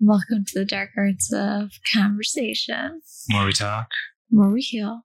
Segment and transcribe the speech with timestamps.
[0.00, 3.00] Welcome to the dark arts of conversation,
[3.30, 3.90] More we talk.
[4.30, 5.02] more we heal.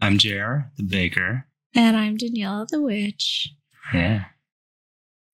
[0.00, 1.46] I'm Jer, the baker.
[1.74, 3.52] And I'm Daniela the witch.
[3.92, 4.24] Yeah.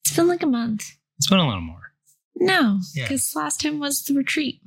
[0.04, 0.84] It's been like a month.
[1.18, 1.92] It's been a little more.
[2.34, 3.04] No, Yeah.
[3.04, 4.60] because last time was the retreat.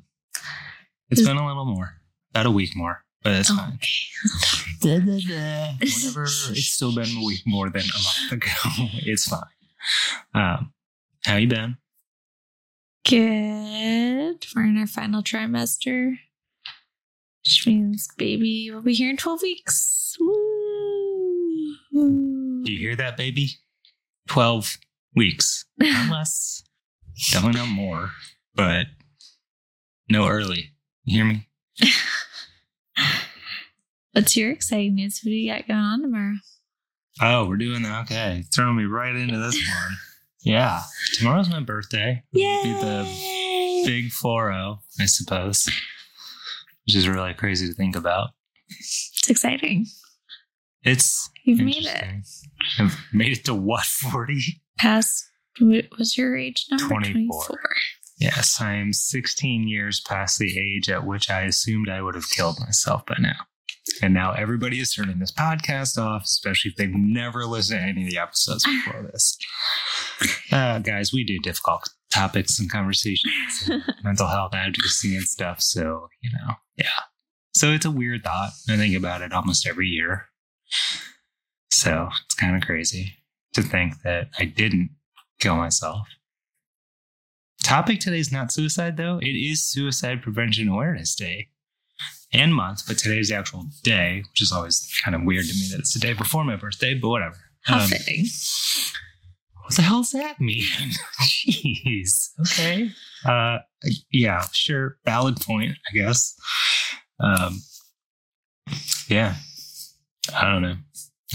[1.09, 1.95] It's Is- been a little more.
[2.31, 3.03] About a week more.
[3.21, 3.73] But it's Oh, fine.
[3.73, 3.79] okay.
[4.81, 5.73] Da, da, da.
[5.81, 6.23] Whatever.
[6.23, 8.87] It's still been a week more than a month ago.
[9.05, 9.41] It's fine.
[10.33, 10.71] Um,
[11.25, 11.75] how you been?
[13.09, 14.45] Good.
[14.55, 16.19] We're in our final trimester,
[17.43, 20.15] which means baby will be here in 12 weeks.
[20.19, 21.73] Woo.
[22.63, 23.49] Do you hear that, baby?
[24.27, 24.77] 12
[25.15, 25.65] weeks.
[25.79, 26.63] Not less.
[27.31, 28.11] Definitely not more.
[28.53, 28.85] But
[30.07, 30.73] no early.
[31.03, 31.47] You hear me?
[34.11, 35.21] What's your exciting news?
[35.23, 36.35] What do you got going on tomorrow?
[37.21, 38.01] Oh, we're doing that.
[38.03, 38.43] Okay.
[38.53, 39.97] Throwing me right into this one.
[40.41, 40.81] Yeah.
[41.13, 42.23] Tomorrow's my birthday.
[42.33, 45.69] It'll be the big 4 0, I suppose,
[46.85, 48.29] which is really crazy to think about.
[48.69, 49.85] It's exciting.
[50.83, 52.03] It's You've made it.
[52.79, 54.61] I've made it to what, 40?
[54.77, 55.25] Past,
[55.59, 56.85] what was your age number?
[56.87, 57.59] 24.
[58.19, 62.29] Yes, I am 16 years past the age at which I assumed I would have
[62.29, 63.35] killed myself by now.
[64.01, 68.03] And now everybody is turning this podcast off, especially if they've never listened to any
[68.03, 69.37] of the episodes before this.
[70.51, 75.61] Uh, guys, we do difficult topics and conversations, and mental health advocacy and stuff.
[75.61, 77.03] So, you know, yeah.
[77.53, 78.49] So it's a weird thought.
[78.67, 80.25] I think about it almost every year.
[81.71, 83.13] So it's kind of crazy
[83.53, 84.89] to think that I didn't
[85.39, 86.07] kill myself.
[87.63, 89.19] Topic today is not suicide, though.
[89.21, 91.49] It is Suicide Prevention Awareness Day
[92.31, 95.67] and month, but today's the actual day, which is always kind of weird to me
[95.71, 97.37] that it's the day before my birthday, but whatever.
[97.63, 98.25] How Um, fitting.
[99.63, 100.63] what the hell does that mean?
[101.21, 102.29] Jeez.
[102.41, 102.91] Okay.
[103.25, 103.59] Uh,
[104.11, 104.97] yeah, sure.
[105.05, 106.35] Valid point, I guess.
[107.19, 107.61] Um,
[109.07, 109.35] yeah.
[110.35, 110.75] I don't know.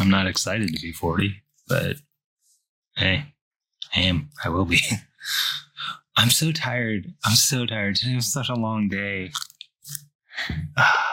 [0.00, 1.96] I'm not excited to be 40, but
[2.96, 3.26] hey,
[3.94, 4.30] I am.
[4.44, 4.80] I will be.
[6.16, 7.12] I'm so tired.
[7.24, 7.96] I'm so tired.
[7.96, 9.32] Today was such a long day.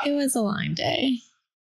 [0.05, 1.17] It was a long day.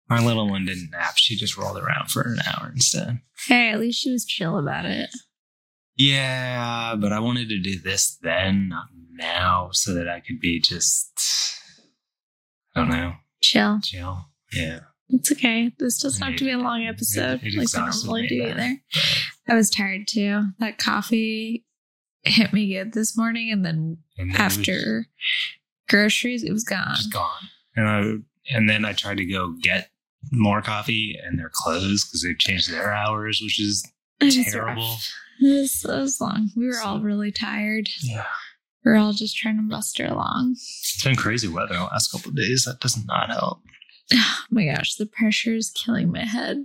[0.09, 1.15] My little one didn't nap.
[1.17, 3.21] She just rolled around for an hour instead.
[3.47, 5.11] Hey, at least she was chill about it.
[5.97, 10.61] Yeah, but I wanted to do this then, not now, so that I could be
[10.61, 11.21] just,
[12.75, 13.13] I don't know,
[13.43, 13.81] Chill.
[13.83, 14.27] chill.
[14.53, 14.81] Yeah.
[15.11, 15.73] It's okay.
[15.79, 18.77] This doesn't have to be a long episode it like I normally do either.
[18.95, 20.43] but- I was tired too.
[20.61, 21.67] That coffee
[22.23, 25.07] hit me good this morning, and then and then it after
[25.91, 26.95] groceries, it was gone.
[26.97, 27.49] just gone.
[27.77, 29.91] And, I, and then I tried to go get
[30.33, 33.87] more coffee, and they're closed because they've changed their hours, which is
[34.21, 34.83] It terrible.
[34.83, 35.13] rough.
[35.43, 36.51] It was, it long.
[36.57, 37.89] We were all really tired.
[38.03, 38.27] Yeah.
[38.85, 40.53] We are all just trying to muster along.
[40.53, 42.65] It's been crazy weather the last couple of days.
[42.65, 43.61] That does not help.
[44.13, 46.65] Oh my gosh, the pressure is killing my head.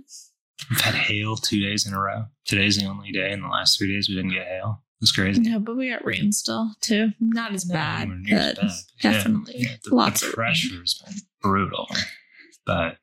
[0.68, 2.24] We've had hail two days in a row.
[2.44, 4.82] Today's the only day in the last three days we didn't get hail.
[5.02, 5.42] It's crazy.
[5.42, 7.10] No, but we got rain still too.
[7.20, 8.72] Not as bad, near as but bad.
[9.02, 10.46] Definitely yeah, the, lots the of rain.
[10.46, 11.86] pressure has been brutal.
[12.64, 12.96] But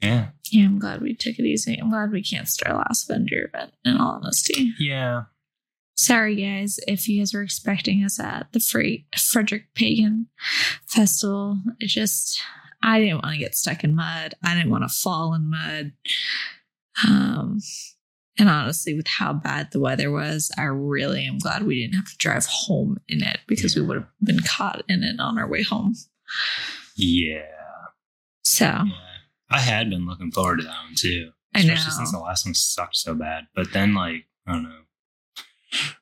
[0.00, 1.76] yeah, Yeah, I'm glad we took it easy.
[1.76, 4.72] I'm glad we canceled our last vendor event, in all honesty.
[4.78, 5.24] yeah,
[5.96, 10.26] Sorry, guys, if you guys were expecting us at the Fre- Frederick Pagan
[10.88, 11.58] Festival.
[11.78, 12.40] It just,
[12.82, 14.34] I didn't want to get stuck in mud.
[14.42, 15.92] I didn't want to fall in mud.
[17.06, 17.60] Um,
[18.38, 22.10] and honestly, with how bad the weather was, I really am glad we didn't have
[22.10, 25.48] to drive home in it because we would have been caught in it on our
[25.48, 25.94] way home.
[26.96, 27.42] yeah,
[28.42, 28.90] So yeah.
[29.50, 31.30] I had been looking forward to that one too.
[31.54, 31.74] I know.
[31.74, 33.44] Especially since the last one sucked so bad.
[33.54, 34.80] But then, like, I don't know.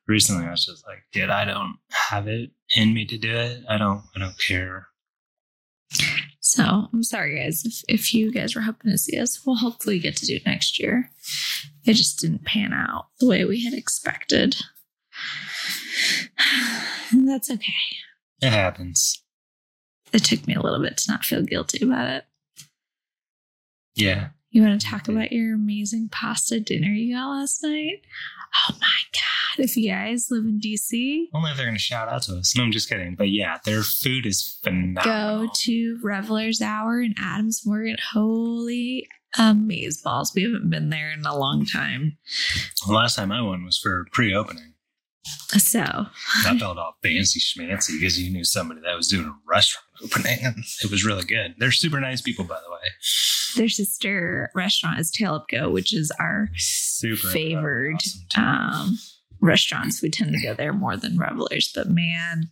[0.06, 3.62] Recently, I was just like, dude, I don't have it in me to do it.
[3.69, 4.03] I don't.
[4.16, 4.88] I don't care.
[6.53, 7.65] So I'm sorry, guys.
[7.65, 10.45] If, if you guys were hoping to see us, we'll hopefully get to do it
[10.45, 11.09] next year.
[11.87, 14.57] It just didn't pan out the way we had expected.
[17.11, 17.73] And that's okay.
[18.43, 19.22] It happens.
[20.13, 22.25] It took me a little bit to not feel guilty about it.
[23.95, 24.28] Yeah.
[24.51, 28.03] You want to talk about your amazing pasta dinner you got last night?
[28.54, 29.65] Oh my God.
[29.65, 32.57] If you guys live in DC, Only if they're going to shout out to us.
[32.57, 33.15] No, I'm just kidding.
[33.16, 35.47] But yeah, their food is phenomenal.
[35.47, 37.97] go to Reveler's Hour in Adams Morgan.
[38.13, 39.07] Holy
[39.39, 40.33] amaze balls.
[40.34, 42.16] We haven't been there in a long time.
[42.87, 44.75] The last time I went was for pre-opening.
[45.59, 45.81] So
[46.45, 50.39] That felt all fancy schmancy because you knew somebody that was doing a restaurant opening,
[50.83, 51.54] it was really good.
[51.59, 52.78] They're super nice people, by the way.
[53.57, 57.97] their sister restaurant is Tail Up Goat, which is our Super favored
[58.37, 58.99] awesome, um,
[59.43, 61.71] restaurants, we tend to go there more than Revelers.
[61.75, 62.51] But man,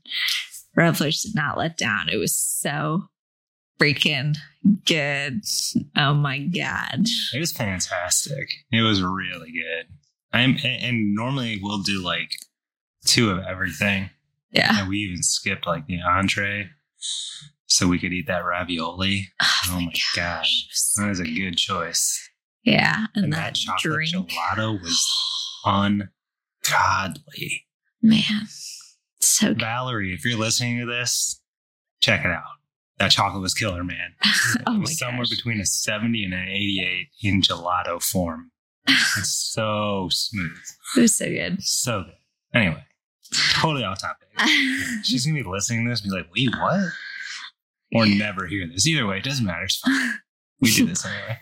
[0.76, 2.08] Revelers did not let down.
[2.10, 3.04] It was so
[3.80, 4.36] freaking
[4.84, 5.42] good.
[5.96, 7.06] Oh my god.
[7.32, 8.48] It was fantastic.
[8.70, 9.86] It was really good.
[10.32, 12.30] I'm and, and normally we'll do like
[13.06, 14.10] two of everything.
[14.52, 14.80] Yeah.
[14.80, 16.70] And we even skipped like the entree
[17.66, 19.28] so we could eat that ravioli.
[19.40, 20.40] Oh my oh god.
[20.40, 20.66] gosh.
[20.96, 22.28] That was a good choice.
[22.64, 23.06] Yeah.
[23.14, 24.30] And, And, that, that chocolate drink.
[24.30, 25.06] gelato was
[26.64, 27.66] ungodly.
[28.02, 28.46] Man.
[29.20, 29.60] So good.
[29.60, 31.40] Valerie, if you're listening to this,
[32.00, 32.42] check it out.
[32.98, 34.12] That chocolate was killer, man.
[34.66, 35.30] oh it my was somewhere gosh.
[35.30, 38.50] between a 70 and an 88 in gelato form.
[39.18, 40.56] It's so smooth.
[40.96, 41.62] It was so good.
[41.62, 42.14] So good.
[42.54, 42.82] Anyway,
[43.54, 44.28] totally off topic.
[45.04, 46.92] She's gonna be listening to this and be like, wait, what?
[47.94, 48.86] Or never hear this.
[48.86, 49.64] Either way, it doesn't matter.
[49.64, 50.14] It's fine.
[50.60, 51.38] We do this anyway.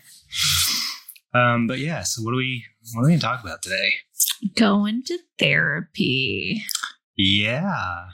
[1.34, 2.64] Um, but yeah, so what do we
[2.94, 3.92] what are we gonna talk about today?
[4.56, 6.62] Going to therapy.
[7.16, 8.08] Yeah.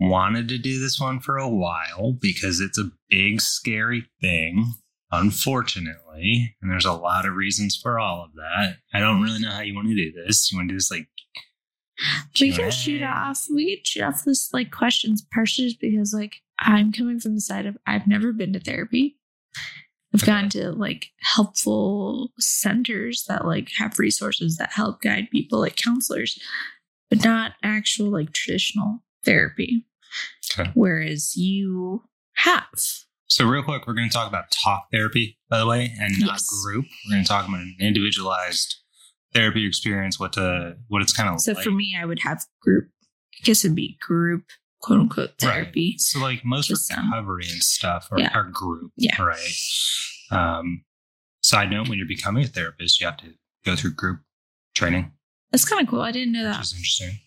[0.00, 4.72] Wanted to do this one for a while because it's a big, scary thing,
[5.12, 6.56] unfortunately.
[6.60, 8.78] And there's a lot of reasons for all of that.
[8.92, 10.50] I don't really know how you want to do this.
[10.50, 11.06] You want to do this like
[12.40, 13.46] We can shoot off.
[13.52, 17.40] We can shoot off this like questions, partially just because like I'm coming from the
[17.40, 19.16] side of I've never been to therapy.
[20.14, 25.76] I've gone to like helpful centers that like have resources that help guide people, like
[25.76, 26.38] counselors,
[27.08, 29.86] but not actual like traditional therapy.
[30.58, 30.70] Okay.
[30.74, 32.02] Whereas you
[32.34, 32.66] have.
[33.28, 36.32] So, real quick, we're going to talk about talk therapy, by the way, and not
[36.32, 36.48] Yes.
[36.62, 36.84] group.
[37.06, 38.81] We're going to talk about an individualized
[39.34, 41.40] therapy experience, what to, what it's kind of like.
[41.40, 41.64] So like.
[41.64, 42.88] for me, I would have group.
[43.34, 44.44] I guess it'd be group,
[44.80, 45.52] quote unquote, Right.
[45.54, 45.96] therapy.
[45.98, 48.30] So, like most Just, um, recovery and stuff are, yeah.
[48.34, 49.20] are group, Yeah.
[49.22, 49.54] right?
[50.30, 50.84] Um,
[51.42, 53.34] side note: when you're becoming a therapist, you have to
[53.64, 54.20] go through group
[54.74, 55.12] training,
[55.50, 56.00] That's kind of cool.
[56.02, 56.58] I didn't know that.
[56.58, 57.18] which interesting.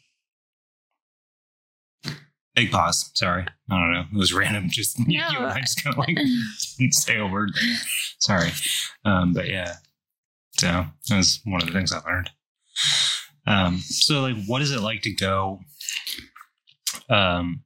[2.56, 3.12] Big pause.
[3.16, 4.06] Sorry, I don't know.
[4.14, 4.70] It was random.
[4.70, 6.16] Just you and I just kind of like
[6.78, 7.78] didn't say a word there.
[8.20, 8.52] Sorry,
[9.04, 9.74] um, but yeah.
[10.58, 10.68] So
[11.10, 12.30] that was one of the things I learned.
[13.48, 15.60] Um, so like, what is it like to go?
[17.10, 17.64] Um,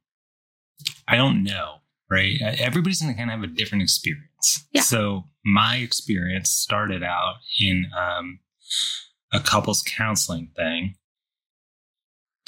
[1.08, 1.76] I don't know,
[2.10, 2.36] right?
[2.42, 4.66] Uh, Everybody's gonna kind of have a different experience.
[4.72, 4.82] Yeah.
[4.82, 8.40] So my experience started out in um,
[9.32, 10.96] a couples counseling thing.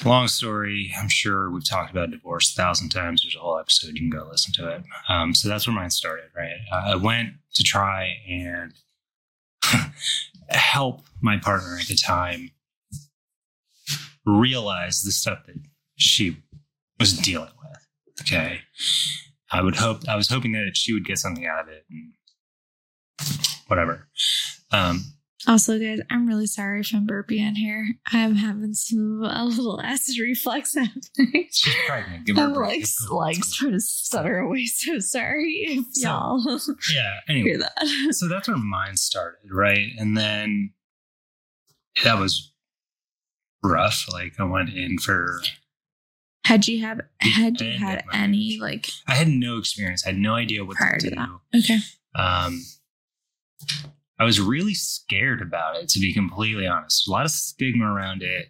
[0.05, 0.91] Long story.
[0.99, 3.23] I'm sure we've talked about divorce a thousand times.
[3.23, 3.93] There's a whole episode.
[3.93, 4.83] You can go listen to it.
[5.07, 6.57] Um, so that's where mine started, right?
[6.71, 8.73] I I went to try and
[10.53, 12.51] help my partner at the time
[14.25, 15.55] realize the stuff that
[15.95, 16.37] she
[16.99, 17.87] was dealing with.
[18.21, 18.61] Okay.
[19.51, 22.13] I would hope I was hoping that she would get something out of it and
[23.67, 24.07] whatever.
[24.71, 25.03] Um
[25.47, 27.87] Also, guys, I'm really sorry if I'm burping in here.
[28.11, 31.47] I'm having some a little acid reflux happening.
[31.51, 32.25] she's pregnant.
[32.25, 34.65] Give her a I'm like, like trying to stutter away.
[34.65, 36.59] So sorry if So, y'all
[36.93, 37.19] Yeah.
[37.27, 37.49] Anyway.
[37.49, 38.13] hear that.
[38.13, 39.89] so that's where mine started, right?
[39.97, 40.71] And then
[42.03, 42.51] that was
[43.63, 44.05] rough.
[44.11, 45.41] Like I went in for
[46.45, 48.61] Had you have had you had any marriage.
[48.61, 50.05] like I had no experience.
[50.05, 51.59] I had no idea what Prior to to do.
[51.59, 51.79] okay?
[52.15, 52.61] Um,
[54.19, 57.07] I was really scared about it, to be completely honest.
[57.07, 58.47] A lot of stigma around it.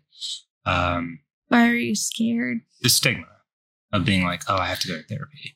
[0.66, 2.60] Um, Why are you scared?
[2.82, 3.28] the stigma
[3.92, 5.56] of being like, oh, I have to go to therapy.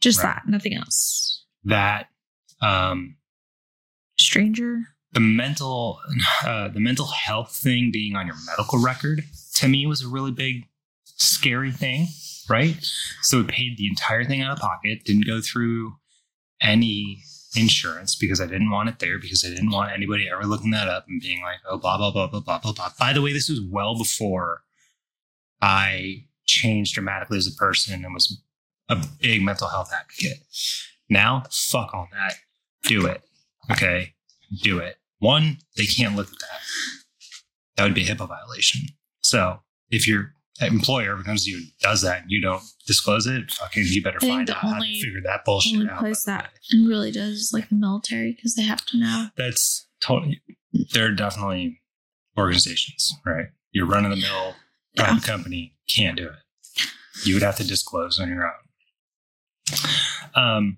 [0.00, 0.34] Just Right.
[0.36, 1.44] that, nothing else.
[1.64, 2.08] That
[2.60, 3.16] um,
[4.18, 4.80] Stranger.
[5.12, 6.00] the mental
[6.46, 9.22] uh, the mental health thing being on your medical record
[9.54, 10.64] to me was a really big
[11.04, 12.06] scary thing
[12.48, 12.76] right
[13.22, 15.94] so we paid the entire thing out of pocket didn't go through
[16.60, 17.22] any
[17.56, 20.88] insurance because i didn't want it there because i didn't want anybody ever looking that
[20.88, 23.32] up and being like oh blah blah blah blah blah blah blah by the way
[23.32, 24.62] this was well before
[25.62, 28.42] i changed dramatically as a person and was
[28.88, 30.44] a big mental health advocate
[31.08, 32.34] now fuck all that
[32.84, 33.22] do it
[33.70, 34.14] okay
[34.62, 34.96] do it.
[35.18, 36.60] One, they can't look at that.
[37.76, 38.82] That would be a HIPAA violation.
[39.22, 43.50] So if your employer comes to you and does that and you don't disclose it,
[43.50, 45.98] fucking you better I find out how to figure that bullshit Only out.
[45.98, 49.26] place that really does is like the military because they have to know.
[49.36, 50.40] That's totally
[50.92, 51.80] there are definitely
[52.38, 53.46] organizations, right?
[53.72, 54.54] You're running the mill
[54.94, 55.06] Yeah.
[55.06, 56.86] private company, can't do it.
[57.24, 58.52] You would have to disclose on your own.
[60.34, 60.76] Um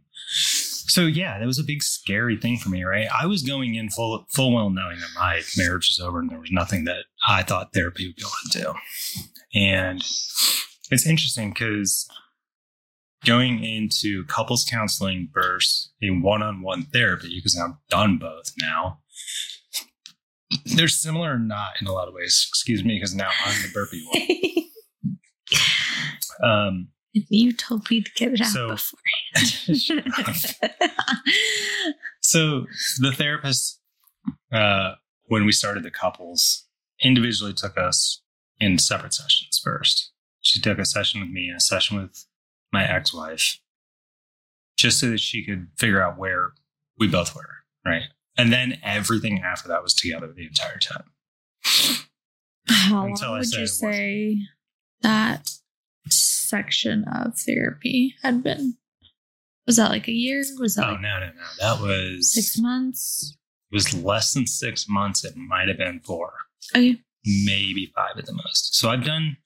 [0.88, 3.08] so yeah, that was a big scary thing for me, right?
[3.14, 6.38] I was going in full full well knowing that my marriage was over and there
[6.40, 8.74] was nothing that I thought therapy would be able to do.
[9.54, 10.00] And
[10.90, 12.08] it's interesting because
[13.24, 19.00] going into couples counseling versus a one-on-one therapy, because I've done both now.
[20.76, 22.46] they're similar or not in a lot of ways.
[22.48, 24.22] Excuse me, because now I'm the burpy one.
[26.44, 28.68] Um, you told me to get it out So-
[29.34, 30.54] beforehand.
[32.20, 32.66] so
[33.00, 33.80] the therapist,
[34.52, 34.92] uh,
[35.24, 36.66] when we started the couples,
[37.02, 38.22] individually took us
[38.60, 40.12] in separate sessions first.
[40.40, 42.26] She took a session with me and a session with
[42.72, 43.58] my ex-wife,
[44.76, 46.52] just so that she could figure out where
[46.98, 47.48] we both were,
[47.84, 48.04] right?
[48.38, 51.04] And then everything after that was together the entire time.
[52.68, 54.38] How Until I long would said you say
[55.02, 55.48] that
[56.10, 58.76] section of therapy had been?
[59.66, 60.44] Was that like a year?
[60.58, 61.32] Was that Oh like no, no, no!
[61.60, 63.36] That was six months?
[63.70, 65.24] it was less than six months.
[65.24, 66.34] It might have been four.
[66.74, 67.00] Okay.
[67.26, 68.76] Maybe five at the most.
[68.76, 69.36] So I've done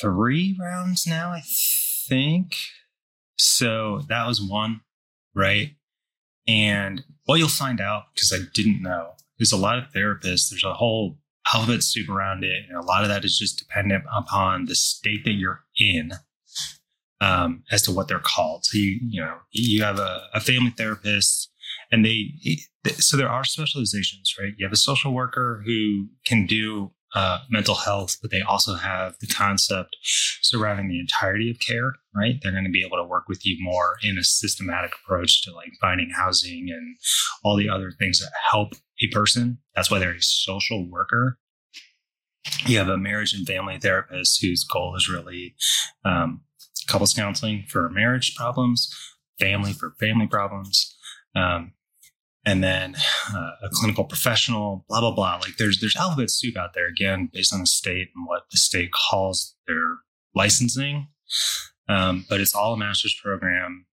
[0.00, 1.42] three rounds now, I
[2.08, 2.54] think.
[3.38, 4.80] So that was one,
[5.34, 5.70] right?
[6.46, 10.64] And what you'll find out, because I didn't know, there's a lot of therapists, there's
[10.64, 11.18] a whole
[11.52, 12.64] alphabet soup around it.
[12.68, 16.12] And a lot of that is just dependent upon the state that you're in
[17.20, 18.64] um, as to what they're called.
[18.64, 21.50] So you, you know, you have a, a family therapist
[21.90, 22.32] and they,
[22.98, 24.52] so there are specializations, right?
[24.56, 29.16] You have a social worker who can do uh, mental health, but they also have
[29.20, 29.96] the concept
[30.42, 32.34] surrounding the entirety of care, right?
[32.40, 35.52] They're going to be able to work with you more in a systematic approach to
[35.52, 36.96] like finding housing and
[37.42, 39.58] all the other things that help a person.
[39.74, 41.38] That's why they're a social worker.
[42.66, 45.54] You have a marriage and family therapist whose goal is really
[46.04, 46.42] um,
[46.86, 48.94] couples counseling for marriage problems,
[49.38, 50.96] family for family problems.
[51.34, 51.72] Um,
[52.44, 52.96] and then
[53.34, 55.36] uh, a clinical professional, blah blah blah.
[55.36, 58.56] Like there's there's alphabet soup out there again, based on the state and what the
[58.56, 59.98] state calls their
[60.34, 61.08] licensing.
[61.88, 63.86] Um, but it's all a master's program.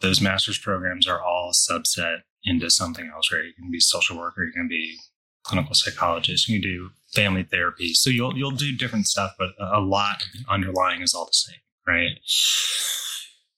[0.00, 3.44] Those master's programs are all subset into something else, right?
[3.44, 4.98] You can be social worker, you can be
[5.44, 7.94] clinical psychologist, you can do family therapy.
[7.94, 12.18] So you'll you'll do different stuff, but a lot underlying is all the same, right?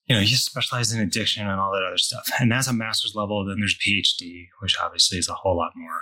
[0.07, 2.29] You know, you specialize in addiction and all that other stuff.
[2.41, 3.45] And that's a master's level.
[3.45, 6.01] Then there's PhD, which obviously is a whole lot more.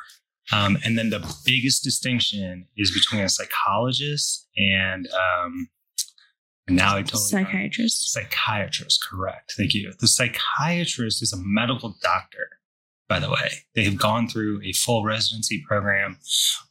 [0.53, 5.69] Um, and then the biggest distinction is between a psychologist and um,
[6.69, 8.13] now I totally Psychiatrist.
[8.13, 9.03] psychiatrist.
[9.09, 9.55] Correct.
[9.57, 9.93] Thank you.
[10.01, 12.49] The psychiatrist is a medical doctor.
[13.07, 16.19] By the way, they have gone through a full residency program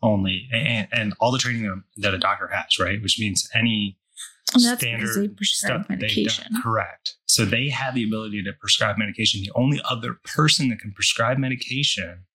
[0.02, 3.00] only, and, and all the training that a doctor has, right?
[3.04, 3.98] Which means any
[4.54, 6.54] And that's because they standard prescribe stuff they've medication.
[6.54, 6.62] done.
[6.62, 7.16] Correct.
[7.26, 9.42] So they have the ability to prescribe medication.
[9.42, 12.26] The only other person that can prescribe medication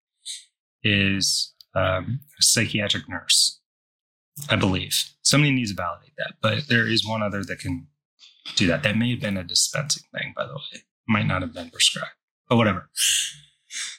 [0.83, 3.61] is um, a psychiatric nurse,
[4.49, 4.97] I believe.
[5.23, 7.87] Somebody needs to validate that, but there is one other that can
[8.57, 8.83] do that.
[8.83, 10.83] That may have been a dispensing thing, by the way.
[11.07, 12.13] Might not have been prescribed,
[12.49, 12.91] but whatever.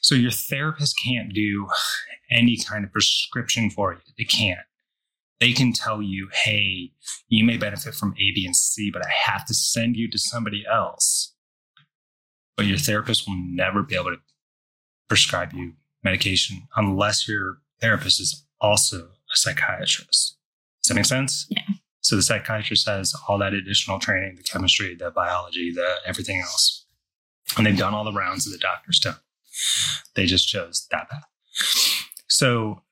[0.01, 1.68] So your therapist can't do
[2.32, 4.00] any kind of prescription for you.
[4.18, 4.60] They can't.
[5.39, 6.91] They can tell you, hey,
[7.29, 10.17] you may benefit from A, B, and C, but I have to send you to
[10.17, 11.34] somebody else.
[12.58, 14.19] But your therapist will never be able to
[15.08, 20.38] prescribe you medication unless your therapist is also a psychiatrist.
[20.84, 21.48] Does that make sense?
[21.50, 21.62] Yeah.
[22.01, 26.86] So the psychiatrist has all that additional training, the chemistry, the biology, the everything else.
[27.58, 29.17] And they've done all the rounds that the doctors don't.
[30.15, 31.24] They just chose that path.
[32.27, 32.84] So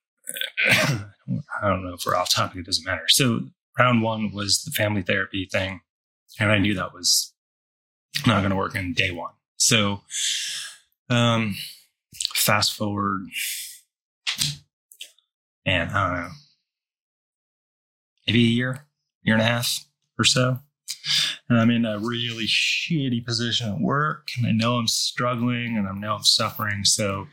[0.70, 3.08] I don't know if we're off topic, it doesn't matter.
[3.08, 3.42] So
[3.78, 5.82] round one was the family therapy thing.
[6.40, 7.34] And I knew that was
[8.26, 9.34] not going to work in day one.
[9.58, 10.02] So,
[11.10, 11.56] um,
[12.36, 13.28] fast forward,
[15.66, 16.30] and I don't know,
[18.28, 18.86] maybe a year,
[19.24, 19.86] year and a half
[20.18, 20.60] or so.
[21.50, 25.88] And I'm in a really shitty position at work, and I know I'm struggling and
[25.88, 26.84] I know I'm suffering.
[26.84, 27.28] So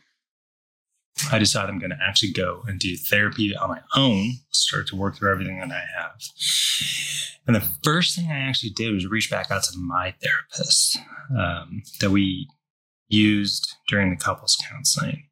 [1.31, 4.97] I decided I'm going to actually go and do therapy on my own, start to
[4.97, 6.21] work through everything that I have.
[7.47, 10.99] And the first thing I actually did was reach back out to my therapist
[11.39, 12.49] um, that we
[13.09, 15.29] used during the couples counseling.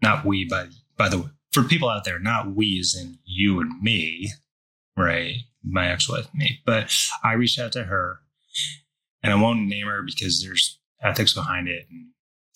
[0.00, 3.60] Not we, by by the way, for people out there, not we as in you
[3.60, 4.30] and me,
[4.96, 5.36] right?
[5.62, 6.60] My ex-wife and me.
[6.64, 8.20] But I reached out to her,
[9.22, 11.86] and I won't name her because there's ethics behind it.
[11.90, 12.08] And,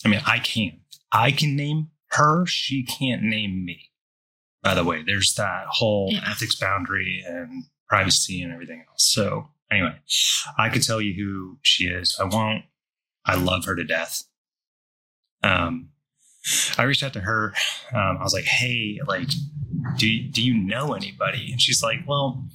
[0.04, 0.80] I mean, I can,
[1.12, 2.47] I can name her.
[2.47, 3.90] She can't name me.
[4.62, 6.31] By the way, there's that whole Yeah.
[6.31, 9.11] ethics boundary and privacy and everything else.
[9.12, 9.99] So anyway,
[10.57, 12.16] I could tell you who she is.
[12.21, 12.64] I won't.
[13.25, 14.23] I love her to death.
[15.42, 15.90] Um,
[16.78, 17.54] I reached out to her.
[17.92, 19.28] Um, I was like, "Hey, like,
[19.97, 22.49] do do you know anybody?" And she's like, "Well,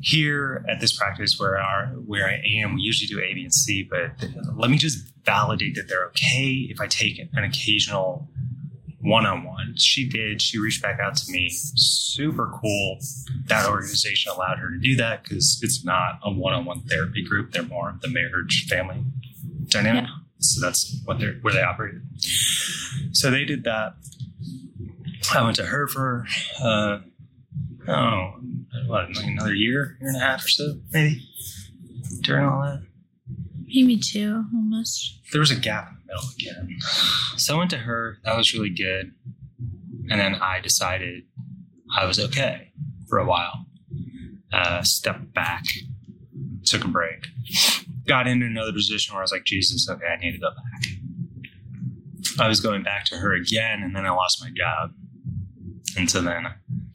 [0.00, 3.52] here at this practice where our where I am, we usually do A, B, and
[3.54, 4.12] C, but
[4.54, 8.30] let me just validate that they're okay if I take an occasional
[9.04, 9.74] one on one.
[9.76, 10.40] She did.
[10.40, 11.50] She reached back out to me.
[11.50, 12.98] Super cool.
[13.46, 17.22] That organization allowed her to do that because it's not a one on one therapy
[17.22, 17.52] group.
[17.52, 19.04] They're more of the marriage family
[19.66, 20.04] dynamic.
[20.04, 20.14] Yeah.
[20.38, 22.02] So that's what they're where they operated.
[23.12, 23.94] So they did that.
[25.34, 26.26] I went to her for
[26.62, 26.98] uh,
[27.88, 28.34] oh
[28.86, 31.22] what like another year, year and a half or so, maybe
[32.20, 32.82] during all that
[33.66, 35.20] Maybe two, almost.
[35.32, 36.76] there was a gap in again.
[37.36, 38.18] So I went to her.
[38.24, 39.12] That was really good.
[40.10, 41.24] And then I decided
[41.96, 42.72] I was okay
[43.08, 43.66] for a while.
[44.52, 45.64] Uh, stepped back,
[46.64, 47.26] took a break,
[48.06, 50.84] got into another position where I was like, Jesus, okay, I need to go back.
[52.38, 54.90] I was going back to her again, and then I lost my job.
[55.96, 56.46] And so then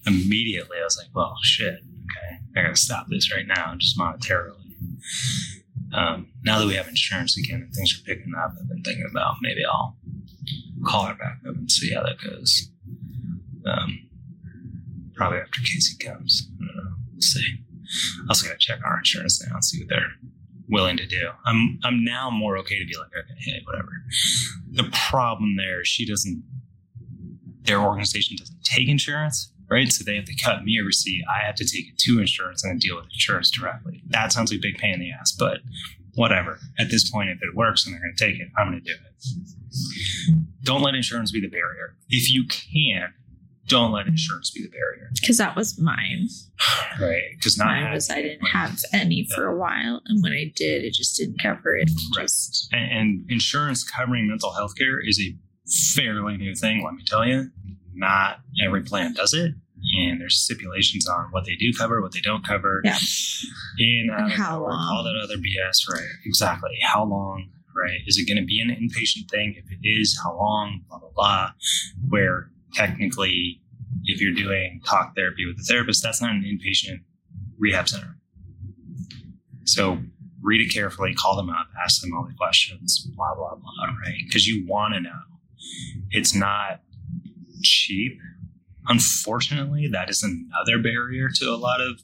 [0.06, 4.74] immediately I was like, well, shit, okay, I gotta stop this right now, just monetarily.
[5.94, 9.08] Um, now that we have insurance again and things are picking up, I've been thinking
[9.10, 9.98] about maybe I'll
[10.86, 12.70] call her back up and see how that goes.
[13.66, 14.10] Um,
[15.16, 16.50] probably after Casey comes.
[16.62, 16.92] I don't know.
[17.12, 17.60] We'll see.
[18.24, 20.12] I also got to check our insurance now and see what they're
[20.70, 21.30] willing to do.
[21.46, 23.90] I'm I'm now more okay to be like, okay, hey, whatever.
[24.72, 26.44] The problem there, she doesn't.
[27.64, 29.92] Their organization doesn't take insurance, right?
[29.92, 31.24] So they have to cut me a receipt.
[31.30, 34.02] I have to take it to insurance and then deal with insurance directly.
[34.08, 35.60] That sounds like a big pain in the ass, but
[36.16, 36.60] whatever.
[36.78, 38.86] At this point, if it works and they're going to take it, I'm going to
[38.86, 40.36] do it.
[40.64, 41.96] Don't let insurance be the barrier.
[42.10, 43.14] If you can,
[43.70, 46.28] don't let insurance be the barrier, Because that was mine.
[47.00, 47.22] right?
[47.36, 50.84] Because not Mine was I didn't have any for a while, and when I did,
[50.84, 51.90] it just didn't cover it.
[52.18, 52.24] Right.
[52.24, 55.36] Just and, and insurance covering mental health care is a
[55.94, 57.52] fairly new thing, let me tell you.
[57.94, 59.54] Not every plan does it.
[59.98, 62.82] And there's stipulations on what they do cover, what they don't cover.
[62.84, 62.98] Yeah.
[63.80, 64.72] In, uh, And how long.
[64.72, 66.04] all that other BS, right?
[66.26, 66.78] Exactly.
[66.84, 68.00] How long, right?
[68.06, 69.56] Is it going to be an inpatient thing?
[69.58, 70.82] If it is, how long?
[70.90, 71.52] Blah, blah, blah.
[72.10, 73.62] Where technically,
[74.04, 77.00] if you're doing talk therapy with a therapist, that's not an inpatient
[77.58, 78.18] rehab center.
[79.66, 80.00] So
[80.42, 84.20] read it carefully, call them up, ask them all the questions, blah, blah, blah, right?
[84.26, 85.20] Because you want to know.
[86.12, 86.82] It's not
[87.62, 88.20] cheap.
[88.88, 92.02] Unfortunately, that is another barrier to a lot of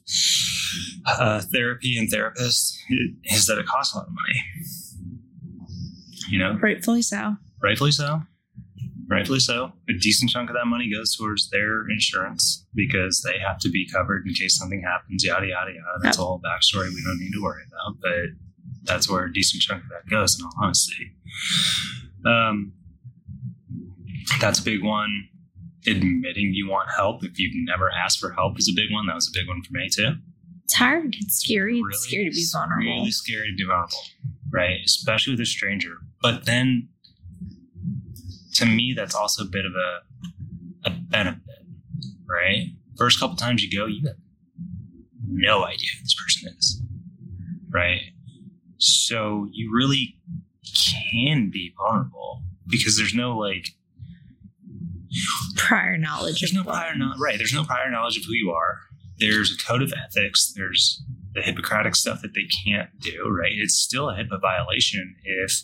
[1.06, 2.76] uh, therapy and therapists
[3.24, 4.42] is that it costs a lot of money.
[6.28, 7.36] You know, rightfully so.
[7.62, 8.22] rightfully so.
[9.08, 9.72] Rightfully so.
[9.88, 13.88] A decent chunk of that money goes towards their insurance because they have to be
[13.88, 15.98] covered in case something happens, yada, yada, yada.
[16.02, 18.34] That's a whole backstory we don't need to worry about, but
[18.82, 21.12] that's where a decent chunk of that goes, in all honesty.
[22.24, 22.72] Um,
[24.40, 25.28] that's a big one.
[25.86, 29.06] Admitting you want help if you've never asked for help is a big one.
[29.06, 30.14] That was a big one for me, too
[30.64, 31.16] It's hard.
[31.18, 31.80] It's scary.
[31.80, 32.84] It's scary to be it's vulnerable.
[32.84, 34.02] Really scary to be vulnerable,
[34.50, 34.78] right?
[34.84, 35.94] Especially with a stranger.
[36.22, 36.88] But then,
[38.54, 40.00] to me, that's also a bit of a
[40.86, 41.66] a benefit,
[42.28, 42.68] right?
[42.96, 44.16] First couple times you go, you have
[45.28, 46.82] no idea who this person is,
[47.70, 48.00] right?
[48.78, 50.16] So you really
[51.22, 53.68] can be vulnerable because there's no like
[55.56, 57.38] Prior knowledge there's no what- prior knowledge, right?
[57.38, 58.78] There's no prior knowledge of who you are.
[59.18, 60.52] There's a code of ethics.
[60.54, 61.02] There's
[61.34, 63.52] the Hippocratic stuff that they can't do, right?
[63.54, 65.62] It's still a HIPAA violation if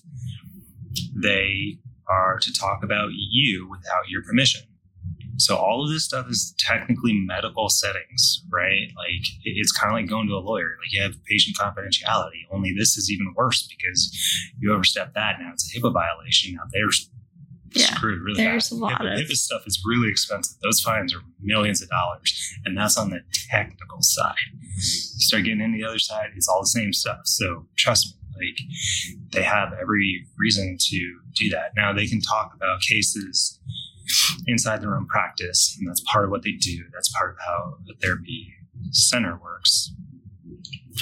[1.15, 4.63] they are to talk about you without your permission.
[5.39, 8.89] So all of this stuff is technically medical settings, right?
[8.97, 10.77] Like it's kind of like going to a lawyer.
[10.79, 12.43] Like you have patient confidentiality.
[12.53, 14.15] Only this is even worse because
[14.59, 15.37] you overstep that.
[15.41, 16.55] Now it's a HIPAA violation.
[16.55, 16.91] Now they're
[17.75, 18.77] Yeah, screwed really there's bad.
[18.77, 20.57] a lot HIPAA, of- HIPAA stuff is really expensive.
[20.63, 24.35] Those fines are millions of dollars, and that's on the technical side.
[24.75, 27.21] You start getting into the other side, it's all the same stuff.
[27.25, 31.73] So trust me, like they have every reason to do that.
[31.77, 33.59] Now they can talk about cases
[34.47, 36.85] inside their own practice, and that's part of what they do.
[36.93, 38.53] That's part of how a therapy
[38.91, 39.93] center works.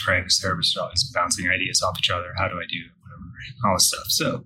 [0.06, 2.32] Right, because therapists are always bouncing ideas off each other.
[2.36, 2.92] How do I do it?
[3.02, 4.06] Whatever, all this stuff.
[4.08, 4.44] So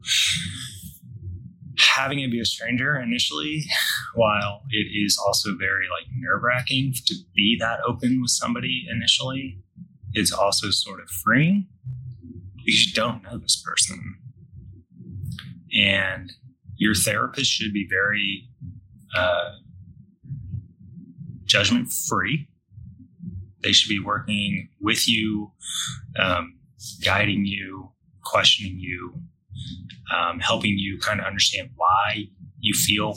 [1.85, 3.65] having it be a stranger initially,
[4.15, 9.59] while it is also very like nerve wracking to be that open with somebody initially,
[10.13, 11.67] it's also sort of freeing
[12.57, 14.17] because you don't know this person.
[15.77, 16.33] And
[16.77, 18.49] your therapist should be very
[19.17, 19.53] uh,
[21.45, 22.49] judgment free.
[23.63, 25.53] They should be working with you,
[26.19, 26.59] um,
[27.05, 27.91] guiding you,
[28.25, 29.15] questioning you,
[30.15, 32.27] um, helping you kind of understand why
[32.61, 33.17] you feel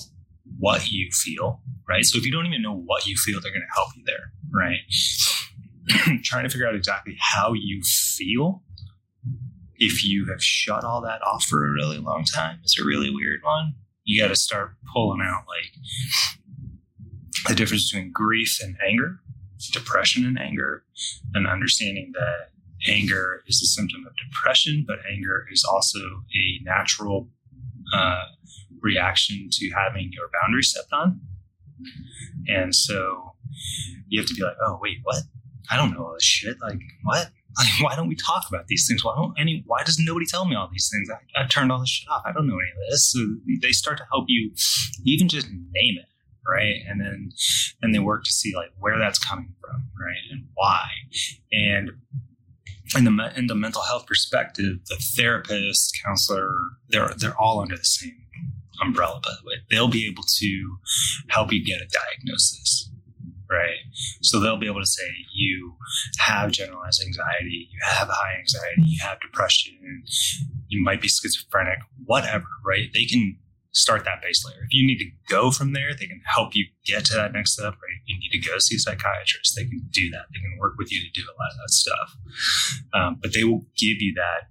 [0.59, 2.05] what you feel, right?
[2.05, 4.31] So if you don't even know what you feel, they're going to help you there,
[4.53, 4.79] right?
[6.23, 8.63] Trying to figure out exactly how you feel
[9.77, 13.09] if you have shut all that off for a really long time is a really
[13.09, 13.75] weird one.
[14.03, 15.71] you got to start pulling out like
[17.47, 19.19] the difference between grief and anger,
[19.71, 20.83] depression and anger,
[21.33, 22.49] and understanding that
[22.87, 27.29] anger is a symptom of depression, but anger is also a natural
[27.93, 28.23] uh,
[28.81, 31.21] reaction to having your boundaries stepped on.
[32.47, 33.33] And so
[34.07, 35.23] you have to be like, oh, wait, what?
[35.69, 36.57] I don't know all this shit.
[36.61, 37.29] Like, what?
[37.59, 39.03] Like, why don't we talk about these things?
[39.03, 39.63] Why don't any?
[39.65, 41.09] Why does nobody tell me all these things?
[41.09, 42.21] I, I turned all this shit off.
[42.23, 43.11] I don't know any of this.
[43.11, 43.19] So
[43.63, 44.51] they start to help you,
[45.05, 46.05] even just name it,
[46.47, 46.75] right?
[46.87, 47.31] And then,
[47.81, 50.87] then they work to see like where that's coming from, right, and why.
[51.51, 51.93] And
[52.95, 56.51] in the in the mental health perspective, the therapist, counselor,
[56.89, 58.23] they're they're all under the same
[58.81, 59.19] umbrella.
[59.23, 60.77] By the way, they'll be able to
[61.29, 62.89] help you get a diagnosis
[63.49, 63.77] right?
[64.21, 65.75] So they'll be able to say you
[66.19, 69.73] have generalized anxiety, you have high anxiety, you have depression,
[70.67, 72.89] you might be schizophrenic, whatever, right?
[72.93, 73.37] They can
[73.71, 74.63] start that base layer.
[74.63, 77.53] If you need to go from there, they can help you get to that next
[77.53, 78.01] step, right?
[78.05, 80.25] You need to go see a psychiatrist, they can do that.
[80.33, 82.17] They can work with you to do a lot of that stuff.
[82.93, 84.49] Um, but they will give you that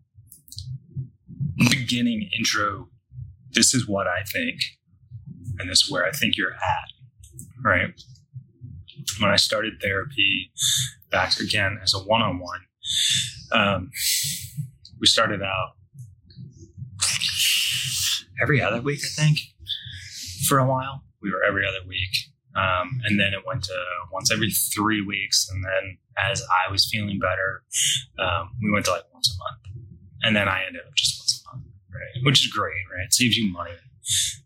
[1.70, 2.88] beginning intro.
[3.52, 4.61] This is what I think,
[5.59, 6.90] and this is where I think you're at,
[7.64, 7.90] right?
[9.20, 10.52] when I started therapy
[11.11, 13.90] back again as a one on one,
[15.00, 15.75] we started out
[18.40, 19.38] every other week, I think,
[20.49, 21.03] for a while.
[21.22, 22.11] We were every other week.
[22.55, 23.75] Um, and then it went to
[24.12, 25.49] once every three weeks.
[25.51, 25.99] And then
[26.31, 27.62] as I was feeling better,
[28.18, 29.85] um, we went to like once a month.
[30.22, 32.25] And then I ended up just once a month, right?
[32.25, 33.05] Which is great, right?
[33.05, 33.72] It saves you money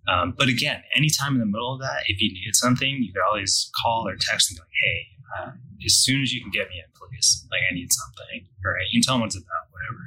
[0.08, 3.22] um, but again, anytime in the middle of that, if you needed something, you could
[3.28, 5.06] always call or text and be like, hey,
[5.38, 5.50] uh,
[5.84, 7.46] as soon as you can get me in, please.
[7.50, 8.48] Like, I need something.
[8.64, 8.86] Right?
[8.90, 10.02] You can tell them what it's about, whatever.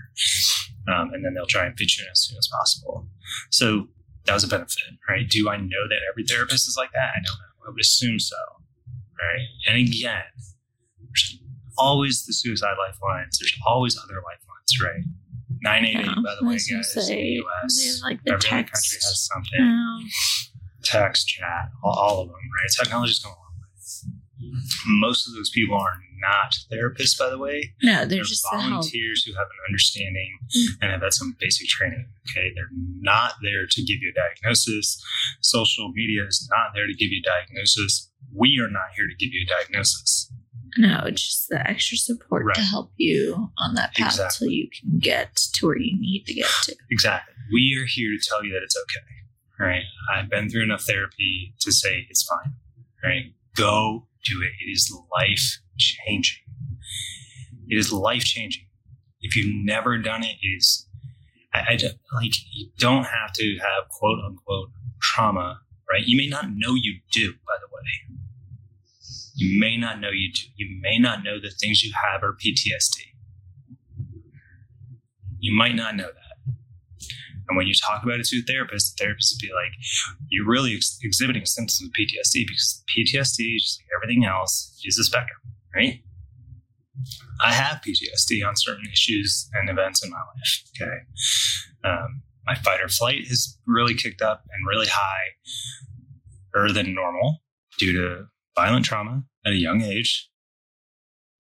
[0.88, 3.08] Um, and then they'll try and fit you in as soon as possible.
[3.52, 3.88] So
[4.26, 5.28] that was a benefit, right?
[5.30, 7.12] Do I know that every therapist is like that?
[7.16, 7.68] I don't know.
[7.68, 8.36] I would assume so.
[9.20, 9.48] Right?
[9.70, 10.24] And again,
[11.00, 11.40] there's
[11.78, 13.40] always the suicide lifelines.
[13.40, 15.04] There's always other lifelines, right?
[15.62, 18.02] 988, yeah, by the way, guys, in the US.
[18.04, 18.74] Like the Every text.
[18.74, 19.66] country has something.
[19.66, 19.98] Yeah.
[20.84, 22.70] Text, chat, all, all, of them, right?
[22.78, 24.60] Technology's going a long way.
[25.00, 27.74] Most of those people are not therapists, by the way.
[27.84, 30.82] No, they're, they're just volunteers who have an understanding mm-hmm.
[30.82, 32.08] and have had some basic training.
[32.30, 35.04] Okay, they're not there to give you a diagnosis.
[35.42, 38.10] Social media is not there to give you a diagnosis.
[38.34, 40.32] We are not here to give you a diagnosis.
[40.78, 42.56] No, just the extra support right.
[42.56, 44.50] to help you on that path exactly.
[44.50, 46.76] you can get to where you need to get to.
[46.90, 47.34] Exactly.
[47.52, 49.64] We are here to tell you that it's okay.
[49.64, 49.84] Right.
[50.14, 52.54] I've been through enough therapy to say it's fine.
[53.04, 53.34] Right.
[53.56, 54.52] Go do it.
[54.66, 56.40] It is life changing.
[57.68, 58.66] It is life changing.
[59.22, 60.88] If you've never done it, it is
[61.54, 61.78] I, I
[62.16, 64.70] like you don't have to have quote unquote
[65.02, 65.62] trauma,
[65.92, 66.04] right?
[66.06, 68.18] You may not know you do, by the way.
[69.36, 70.42] You may not know you do.
[70.56, 73.02] You may not know the things you have are PTSD.
[75.40, 76.23] You might not know that.
[77.48, 79.74] And when you talk about it to a therapist, the therapist will be like,
[80.30, 85.04] you're really ex- exhibiting symptoms of PTSD because PTSD, just like everything else, is a
[85.04, 85.40] spectrum,
[85.76, 86.02] right?
[87.42, 90.64] I have PTSD on certain issues and events in my life.
[90.82, 90.98] Okay.
[91.84, 95.36] Um, my fight or flight is really kicked up and really high,
[96.56, 97.42] er than normal
[97.80, 98.26] due to
[98.56, 100.30] violent trauma at a young age.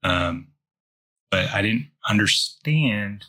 [0.03, 0.49] Um,
[1.29, 3.25] but I didn't understand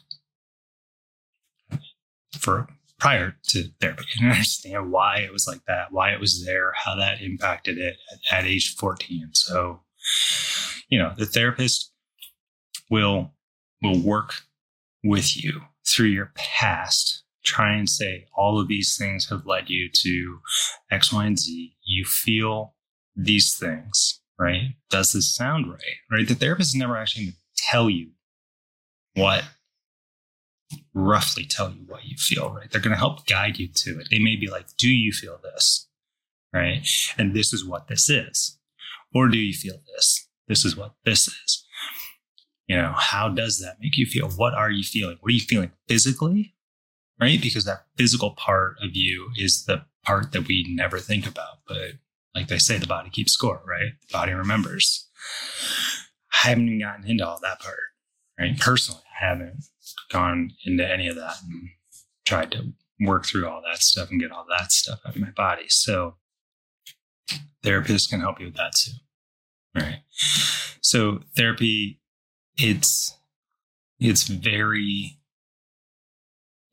[2.38, 2.68] for
[2.98, 4.04] prior to therapy.
[4.14, 7.78] I didn't understand why it was like that, why it was there, how that impacted
[7.78, 7.96] it
[8.32, 9.30] at, at age 14.
[9.32, 9.80] So,
[10.88, 11.92] you know, the therapist
[12.90, 13.32] will
[13.82, 14.34] will work
[15.02, 19.88] with you through your past try and say all of these things have led you
[19.92, 20.40] to
[20.90, 21.76] X, Y, and Z.
[21.84, 22.74] You feel
[23.14, 24.74] these things, right?
[24.90, 25.80] Does this sound right?
[26.10, 26.26] Right?
[26.26, 28.10] The therapist is never actually going to tell you
[29.14, 29.44] what,
[30.94, 32.70] roughly tell you what you feel, right?
[32.70, 34.08] They're going to help guide you to it.
[34.10, 35.88] They may be like, do you feel this?
[36.52, 36.86] Right?
[37.18, 38.58] And this is what this is.
[39.14, 40.28] Or do you feel this?
[40.48, 41.64] This is what this is.
[42.66, 44.28] You know, how does that make you feel?
[44.30, 45.18] What are you feeling?
[45.20, 46.54] What are you feeling physically?
[47.20, 47.40] Right?
[47.40, 51.92] Because that physical part of you is the part that we never think about, but
[52.34, 53.92] like they say, the body keeps score, right?
[54.08, 55.08] The body remembers.
[56.32, 57.78] I haven't even gotten into all that part,
[58.38, 58.58] right?
[58.58, 59.64] Personally, I haven't
[60.10, 61.68] gone into any of that and
[62.26, 65.30] tried to work through all that stuff and get all that stuff out of my
[65.30, 65.68] body.
[65.68, 66.16] So
[67.64, 68.92] therapists can help you with that too.
[69.74, 70.00] Right.
[70.80, 72.00] So therapy,
[72.56, 73.16] it's
[73.98, 75.18] it's very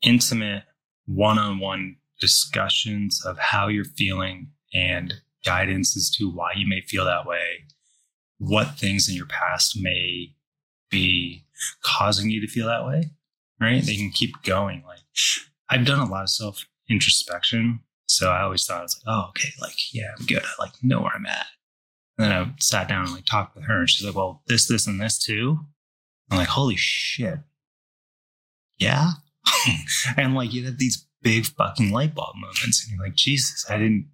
[0.02, 0.64] intimate
[1.06, 7.26] one-on-one discussions of how you're feeling and guidance as to why you may feel that
[7.26, 7.64] way,
[8.38, 10.34] what things in your past may
[10.90, 11.44] be
[11.84, 13.10] causing you to feel that way,
[13.60, 13.82] right?
[13.82, 14.82] They can keep going.
[14.86, 15.00] Like
[15.68, 17.80] I've done a lot of self introspection.
[18.06, 20.42] So I always thought I was like, oh, okay, like, yeah, I'm good.
[20.42, 21.46] I like know where I'm at.
[22.18, 24.68] And then I sat down and like talked with her and she's like, well, this,
[24.68, 25.60] this, and this too.
[26.30, 27.38] I'm like, holy shit.
[28.78, 29.12] Yeah.
[30.16, 33.78] and like you have these big fucking light bulb moments and you're like, Jesus, I
[33.78, 34.08] didn't,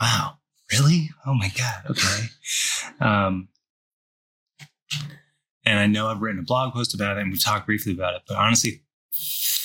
[0.00, 0.38] wow,
[0.72, 1.10] really?
[1.26, 1.90] Oh my God.
[1.90, 2.26] Okay.
[3.00, 3.48] Um,
[5.64, 8.14] and I know I've written a blog post about it and we talked briefly about
[8.14, 8.82] it, but honestly,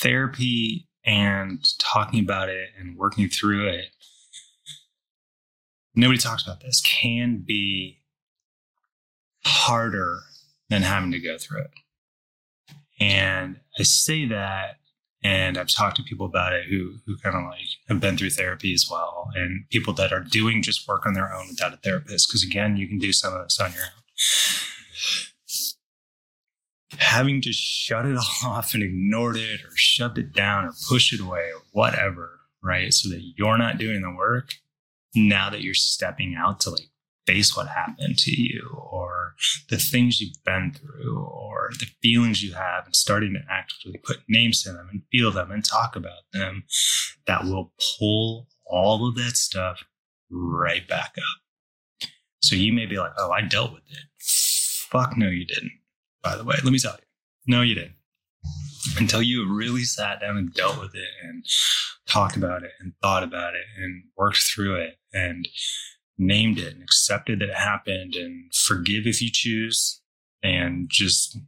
[0.00, 3.86] therapy and talking about it and working through it,
[5.94, 8.00] nobody talks about this, can be
[9.44, 10.20] harder
[10.68, 11.70] than having to go through it.
[13.00, 14.76] And I say that,
[15.22, 18.30] and I've talked to people about it who who kind of like have been through
[18.30, 21.78] therapy as well, and people that are doing just work on their own without a
[21.78, 22.28] therapist.
[22.28, 23.90] Because again, you can do some of this on your own
[26.98, 31.20] having to shut it off and ignored it or shoved it down or pushed it
[31.20, 32.92] away or whatever, right?
[32.92, 34.54] So that you're not doing the work
[35.14, 36.88] now that you're stepping out to like
[37.26, 39.34] face what happened to you or
[39.68, 44.18] the things you've been through or the feelings you have and starting to actually put
[44.28, 46.64] names to them and feel them and talk about them
[47.26, 49.82] that will pull all of that stuff
[50.30, 52.08] right back up.
[52.42, 53.98] So you may be like, oh, I dealt with it.
[54.90, 55.72] Fuck no, you didn't
[56.22, 56.56] by the way.
[56.62, 57.04] Let me tell you.
[57.46, 57.94] No, you didn't.
[58.98, 61.44] Until you really sat down and dealt with it and
[62.06, 65.48] talked about it and thought about it and worked through it and
[66.18, 70.00] named it and accepted that it happened and forgive if you choose
[70.42, 71.38] and just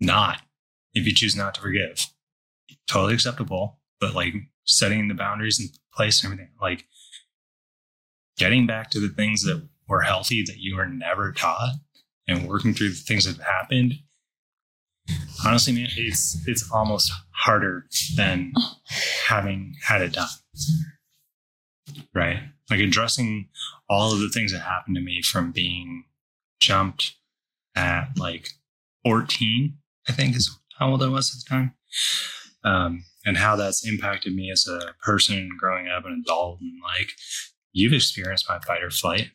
[0.00, 0.42] not
[0.94, 2.06] if you choose not to forgive.
[2.88, 4.34] Totally acceptable, but like
[4.64, 6.86] setting the boundaries in place and everything, like
[8.36, 11.74] getting back to the things that were healthy that you were never taught
[12.30, 13.94] and working through the things that have happened
[15.44, 18.52] honestly man it's it's almost harder than
[19.26, 20.28] having had it done.
[22.14, 22.38] Right?
[22.70, 23.48] Like addressing
[23.88, 26.04] all of the things that happened to me from being
[26.60, 27.14] jumped
[27.74, 28.48] at like
[29.04, 31.72] 14 i think is how old i was at the time
[32.64, 37.12] um, and how that's impacted me as a person growing up an adult and like
[37.72, 39.30] you've experienced my fight or flight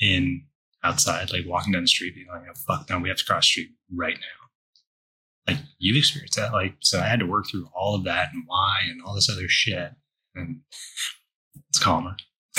[0.00, 0.44] in
[0.84, 3.44] outside, like walking down the street, being like, oh, fuck, no, we have to cross
[3.44, 5.54] the street right now.
[5.54, 6.52] Like you've experienced that.
[6.52, 9.30] Like, so I had to work through all of that and why and all this
[9.30, 9.92] other shit.
[10.34, 10.60] And
[11.68, 12.16] it's calmer.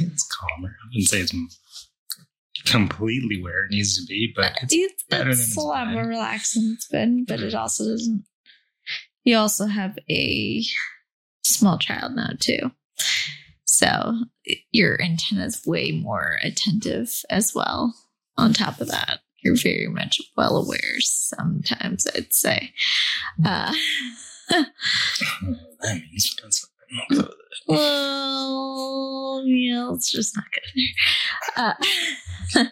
[0.00, 0.68] it's calmer.
[0.68, 1.34] I wouldn't say it's
[2.64, 5.88] completely where it needs to be, but it's, it's, better it's than it's a lot
[5.88, 8.24] more relaxed than it's been, but it also doesn't.
[9.24, 10.62] You also have a
[11.44, 12.72] small child now, too.
[13.76, 14.14] So
[14.70, 17.92] your antenna is way more attentive as well.
[18.36, 22.72] On top of that, you're very much well aware sometimes, I'd say.
[23.44, 23.74] Uh,
[24.48, 24.70] that
[25.82, 26.36] means
[27.66, 30.60] well, yeah, let's just not go
[31.56, 31.74] there.
[32.62, 32.66] Uh,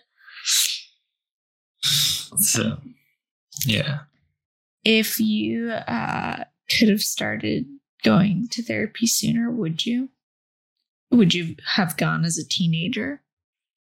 [2.36, 2.78] so,
[3.66, 4.00] yeah.
[4.84, 6.44] If you uh,
[6.78, 7.66] could have started
[8.04, 10.10] going to therapy sooner, would you?
[11.12, 13.22] Would you have gone as a teenager?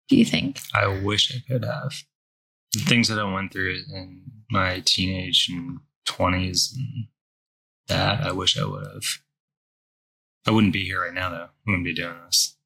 [0.08, 0.60] Do you think?
[0.74, 1.94] I wish I could have.
[2.72, 7.06] The things that I went through in my teenage and 20s and
[7.88, 9.04] that, I wish I would have.
[10.46, 11.36] I wouldn't be here right now, though.
[11.36, 12.56] I wouldn't be doing this.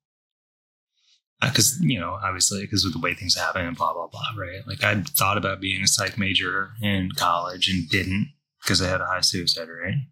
[1.40, 4.22] Because, uh, you know, obviously, because of the way things happen and blah, blah, blah,
[4.38, 4.66] right?
[4.66, 9.00] Like, I thought about being a psych major in college and didn't because I had
[9.00, 10.06] a high suicide rate.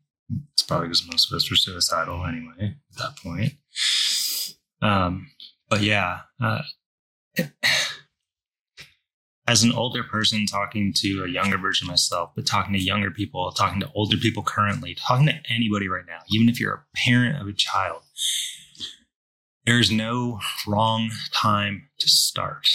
[0.52, 3.54] It's probably because most of us were suicidal anyway at that point.
[4.82, 5.28] Um,
[5.68, 6.62] but yeah, uh,
[9.46, 13.10] as an older person talking to a younger version of myself, but talking to younger
[13.10, 16.96] people, talking to older people currently, talking to anybody right now, even if you're a
[16.96, 18.02] parent of a child,
[19.64, 22.66] there's no wrong time to start.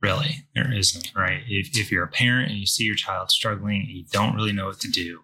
[0.00, 1.42] Really, there isn't, right?
[1.48, 4.52] If, if you're a parent and you see your child struggling and you don't really
[4.52, 5.20] know what to do,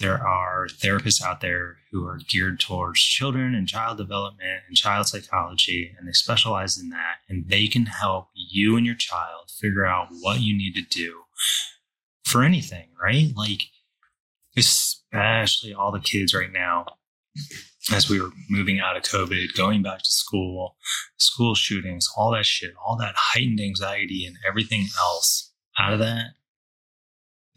[0.00, 5.06] there are therapists out there who are geared towards children and child development and child
[5.06, 7.18] psychology, and they specialize in that.
[7.28, 11.22] And they can help you and your child figure out what you need to do
[12.24, 13.28] for anything, right?
[13.36, 13.60] Like,
[14.56, 16.86] especially all the kids right now,
[17.92, 20.76] as we were moving out of COVID, going back to school,
[21.18, 26.30] school shootings, all that shit, all that heightened anxiety and everything else out of that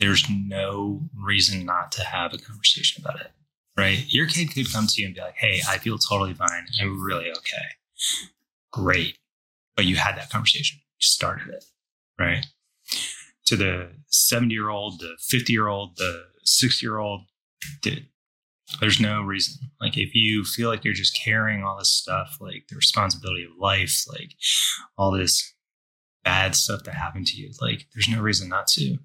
[0.03, 3.31] there's no reason not to have a conversation about it.
[3.77, 4.03] right?
[4.09, 6.65] Your kid could come to you and be like, hey, I feel totally fine.
[6.81, 7.65] I'm really okay.
[8.73, 9.17] Great.
[9.77, 11.63] But you had that conversation, you started it,
[12.19, 12.45] right?
[13.45, 17.21] To the 70 year old, the 50 year old, the 60 year old,
[17.81, 18.07] dude,
[18.81, 19.69] there's no reason.
[19.79, 23.51] Like, if you feel like you're just carrying all this stuff, like the responsibility of
[23.57, 24.33] life, like
[24.97, 25.53] all this
[26.25, 28.97] bad stuff that happened to you, like, there's no reason not to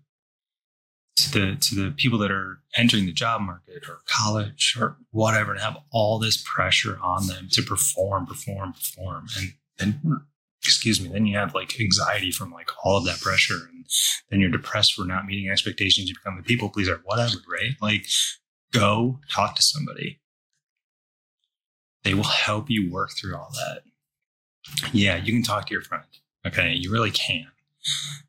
[1.18, 5.52] to the to the people that are entering the job market or college or whatever
[5.52, 9.26] and have all this pressure on them to perform perform perform.
[9.37, 10.20] And then
[10.62, 13.68] excuse me then you have like anxiety from like all of that pressure.
[13.72, 13.87] And
[14.31, 16.09] then you're depressed for not meeting expectations.
[16.09, 17.74] You become a people pleaser whatever right?
[17.81, 18.07] Like
[18.72, 20.20] go talk to somebody.
[22.04, 23.83] They will help you work through all that.
[24.92, 26.04] Yeah you can talk to your friend
[26.46, 26.72] okay?
[26.72, 27.46] You really can.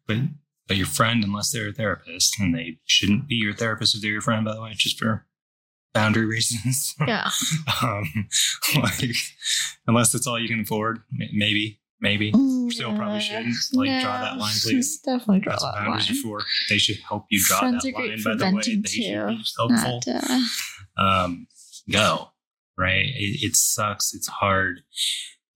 [0.08, 0.28] But but
[0.75, 4.21] your friend, unless they're a therapist, and they shouldn't be your therapist if they're your
[4.21, 5.25] friend, by the way, just for
[5.93, 6.95] boundary reasons.
[7.05, 7.29] Yeah.
[7.84, 8.27] um,
[8.75, 9.15] like,
[9.88, 12.32] unless that's all you can afford, maybe, maybe.
[12.69, 13.55] Still probably shouldn't.
[13.73, 14.99] Like, draw that line, please.
[14.99, 16.19] Definitely draw That's what that boundaries line.
[16.19, 16.45] are for.
[16.69, 18.62] They should help you draw Friends that line, by the way.
[18.62, 20.01] They should too, be helpful.
[20.05, 20.23] Not,
[20.97, 21.47] uh, um,
[21.91, 22.29] go,
[22.77, 23.05] right?
[23.05, 24.13] It, it sucks.
[24.13, 24.82] It's hard.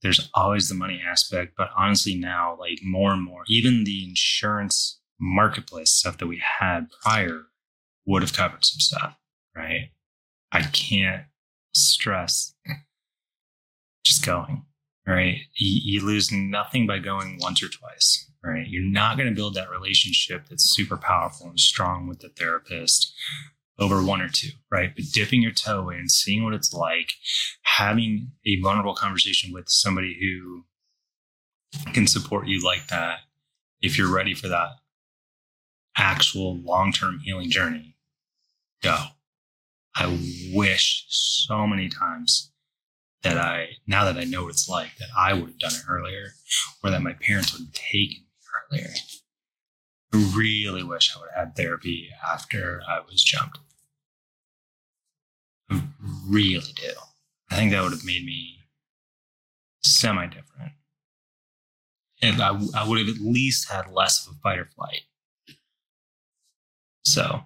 [0.02, 5.00] There's always the money aspect, but honestly, now, like more and more, even the insurance
[5.20, 7.42] marketplace stuff that we had prior
[8.06, 9.16] would have covered some stuff,
[9.56, 9.90] right?
[10.52, 11.24] I can't
[11.74, 12.54] stress
[14.04, 14.64] just going,
[15.06, 15.38] right?
[15.56, 18.66] You, you lose nothing by going once or twice, right?
[18.66, 23.14] You're not going to build that relationship that's super powerful and strong with the therapist
[23.78, 24.94] over one or two, right?
[24.94, 27.12] But dipping your toe in, seeing what it's like,
[27.62, 30.64] having a vulnerable conversation with somebody who
[31.92, 33.20] can support you like that,
[33.80, 34.68] if you're ready for that
[35.96, 37.96] actual long term healing journey,
[38.82, 38.96] go.
[39.96, 40.18] I
[40.52, 42.50] wish so many times
[43.22, 45.88] that I, now that I know what it's like, that I would have done it
[45.88, 46.34] earlier
[46.82, 48.28] or that my parents would have taken me
[48.72, 48.90] earlier.
[50.12, 53.58] I really wish I would have had therapy after I was jumped.
[55.70, 55.82] I
[56.28, 56.90] really do.
[57.50, 58.58] I think that would have made me
[59.82, 60.72] semi different.
[62.22, 65.02] And I, I would have at least had less of a fight or flight.
[67.04, 67.42] So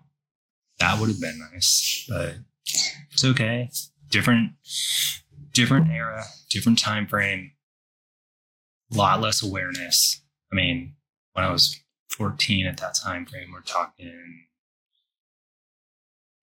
[0.78, 2.36] that would have been nice, but
[3.10, 3.70] it's okay.
[4.10, 4.52] Different,
[5.52, 7.52] different era, different time frame,
[8.92, 10.22] a lot less awareness.
[10.52, 10.94] I mean,
[11.32, 11.78] when I was
[12.10, 14.46] 14 at that time frame, we're talking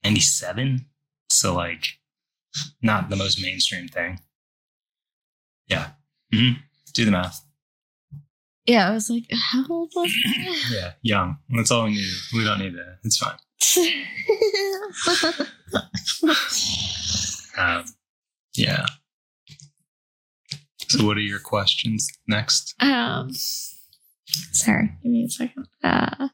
[0.04, 0.86] 97.
[1.32, 1.86] So like
[2.82, 4.20] not the most mainstream thing.
[5.68, 5.92] Yeah.
[6.32, 6.52] hmm
[6.94, 7.44] Do the math.
[8.68, 10.62] Yeah, I was like, how old was I?
[10.72, 10.92] Yeah.
[11.02, 11.38] Young.
[11.50, 12.14] That's all we need.
[12.34, 12.98] We don't need that.
[13.04, 13.38] It's fine.
[17.58, 17.86] Um,
[18.58, 18.86] yeah.
[20.90, 22.76] So what are your questions next?
[22.82, 23.30] um,
[24.52, 25.66] sorry, give me a second.
[25.82, 26.28] Uh,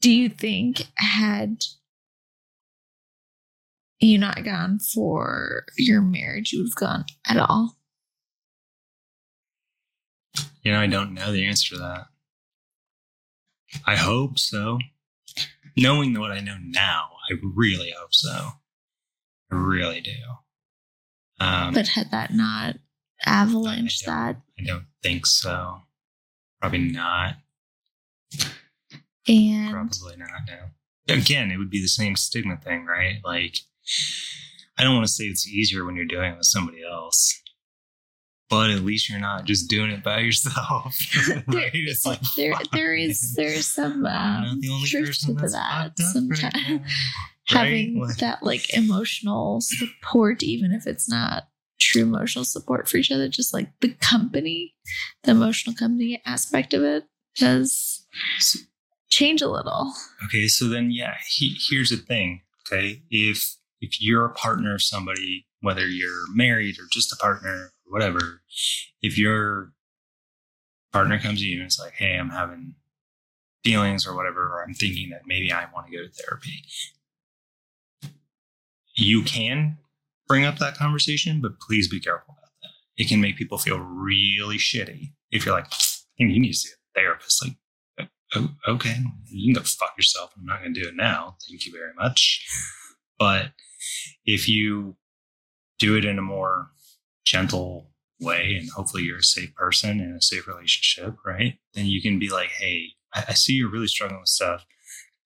[0.00, 1.62] do you think had
[3.98, 7.76] you not gone for your marriage, you would have gone at all?
[10.62, 12.06] You know, I don't know the answer to that.
[13.86, 14.78] I hope so.
[15.76, 18.52] Knowing what I know now, I really hope so.
[19.50, 20.10] I really do.
[21.38, 22.76] Um, But had that not
[23.26, 25.82] avalanched I that, I don't think so.
[26.60, 27.36] Probably not.
[29.26, 31.14] and Probably not now.
[31.14, 33.18] Again, it would be the same stigma thing, right?
[33.24, 33.56] Like,
[34.78, 37.40] I don't want to say it's easier when you're doing it with somebody else,
[38.50, 40.98] but at least you're not just doing it by yourself.
[41.46, 41.70] there.
[41.72, 45.92] It's like, there, there is there is some um, the only truth to that.
[45.98, 46.80] up right
[47.46, 48.18] having right?
[48.18, 51.48] That like emotional support, even if it's not
[51.80, 54.74] true emotional support for each other, just like the company,
[55.24, 57.04] the emotional company aspect of it
[57.36, 58.06] does
[59.08, 59.92] change a little.
[60.26, 62.42] Okay, so then yeah, he, here's the thing.
[62.66, 67.72] Okay, if if you're a partner of somebody, whether you're married or just a partner
[67.90, 68.42] whatever,
[69.02, 69.72] if your
[70.92, 72.74] partner comes to you and it's like, "Hey, I'm having
[73.64, 76.64] feelings or whatever, or I'm thinking that maybe I want to go to therapy,"
[78.94, 79.78] you can
[80.26, 82.70] bring up that conversation, but please be careful about that.
[82.96, 85.72] It can make people feel really shitty if you're like,
[86.16, 87.56] "You need to see a therapist." Like
[88.00, 88.08] oh,
[88.66, 90.32] oh, okay, you can go fuck yourself.
[90.36, 91.36] I'm not going to do it now.
[91.48, 92.46] Thank you very much.
[93.18, 93.52] But
[94.24, 94.96] if you
[95.78, 96.70] do it in a more
[97.24, 97.90] gentle
[98.20, 101.58] way, and hopefully you're a safe person in a safe relationship, right?
[101.74, 104.64] Then you can be like, hey, I, I see you're really struggling with stuff.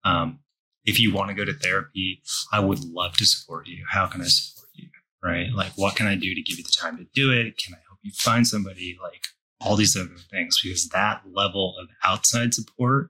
[0.03, 0.39] Um,
[0.85, 2.21] if you want to go to therapy,
[2.51, 3.83] I would love to support you.
[3.89, 4.87] How can I support you?
[5.23, 5.51] Right?
[5.53, 7.57] Like, what can I do to give you the time to do it?
[7.57, 8.97] Can I help you find somebody?
[9.01, 9.21] Like,
[9.59, 13.09] all these other things, because that level of outside support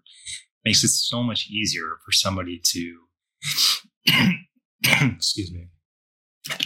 [0.63, 2.99] makes it so much easier for somebody to,
[4.84, 5.67] excuse me,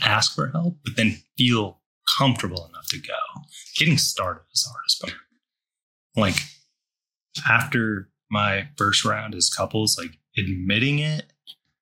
[0.03, 1.80] ask for help, but then feel
[2.17, 3.41] comfortable enough to go.
[3.77, 5.13] Getting started is the hardest part.
[6.15, 6.35] Like,
[7.49, 11.33] after my first round as couples, like admitting it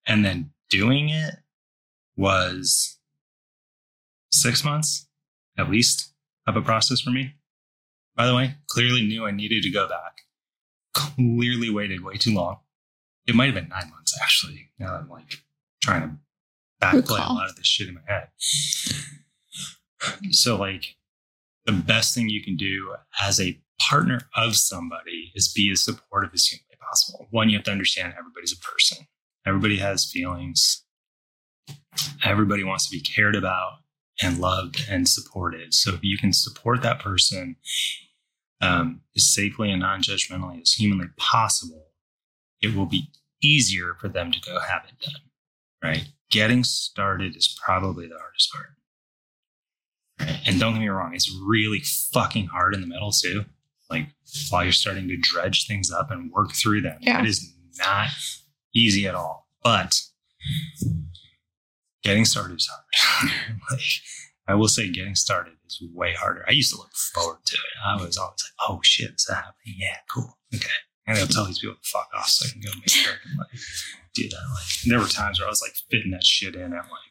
[0.07, 1.35] and then doing it
[2.15, 2.97] was
[4.31, 5.07] six months
[5.57, 6.13] at least
[6.47, 7.35] of a process for me.
[8.15, 10.21] By the way, clearly knew I needed to go back.
[10.93, 12.57] Clearly waited way too long.
[13.27, 14.71] It might have been nine months actually.
[14.79, 15.43] Now I'm like
[15.81, 16.17] trying to
[16.81, 18.29] backplay a lot of this shit in my head.
[20.31, 20.95] So like
[21.65, 26.31] the best thing you can do as a partner of somebody is be as supportive
[26.33, 27.27] as humanly possible.
[27.31, 29.07] One, you have to understand everybody's a person.
[29.45, 30.83] Everybody has feelings.
[32.23, 33.79] Everybody wants to be cared about
[34.21, 35.73] and loved and supported.
[35.73, 37.55] So if you can support that person
[38.61, 41.87] um, as safely and non-judgmentally as humanly possible,
[42.61, 43.09] it will be
[43.41, 45.21] easier for them to go have it done.
[45.81, 46.09] Right?
[46.29, 48.71] Getting started is probably the hardest part.
[50.19, 50.39] Right?
[50.45, 51.81] And don't get me wrong, it's really
[52.13, 53.45] fucking hard in the middle too
[53.89, 54.07] like
[54.49, 56.97] while you're starting to dredge things up and work through them.
[57.01, 57.21] Yeah.
[57.21, 58.09] It is not
[58.73, 59.47] easy at all.
[59.63, 60.01] But
[62.03, 63.31] getting started is hard.
[63.71, 63.81] like
[64.47, 66.45] I will say getting started is way harder.
[66.47, 67.85] I used to look forward to it.
[67.85, 69.75] I was always like, oh shit, is that happening?
[69.77, 70.37] Yeah, cool.
[70.53, 70.67] Okay.
[71.07, 73.27] And I'll tell these people to fuck off so I can go make sure I
[73.27, 73.47] can like
[74.13, 74.35] do that.
[74.35, 77.08] Like there were times where I was like fitting that shit in at like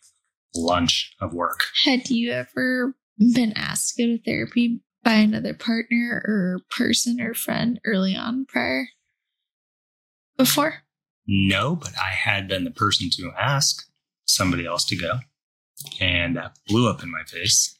[0.55, 1.61] lunch of work.
[1.85, 2.95] Had you ever
[3.35, 8.47] been asked to go to therapy by another partner or person or friend early on
[8.47, 8.89] prior
[10.37, 10.83] before?
[11.27, 13.87] No, but I had been the person to ask
[14.25, 15.19] somebody else to go,
[16.01, 17.79] and that blew up in my face.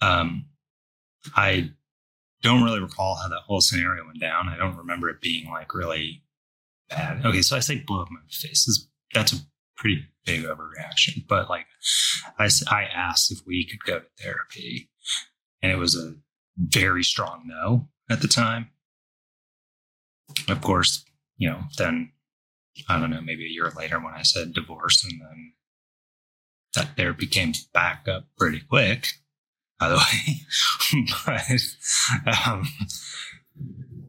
[0.00, 0.46] Um,
[1.36, 1.70] I
[2.42, 4.48] don't really recall how that whole scenario went down.
[4.48, 6.22] I don't remember it being like really
[6.88, 7.24] bad.
[7.26, 8.68] Okay, so I say blew up in my face.
[8.68, 9.36] Is that's a
[9.76, 11.66] pretty big overreaction, but like
[12.38, 14.90] I, I asked if we could go to therapy
[15.62, 16.16] and it was a
[16.58, 18.68] very strong no at the time.
[20.48, 21.04] Of course,
[21.38, 22.12] you know, then
[22.88, 25.52] I don't know, maybe a year later when I said divorce, and then
[26.74, 29.08] that therapy came back up pretty quick,
[29.80, 31.06] by the way.
[32.26, 32.68] but um,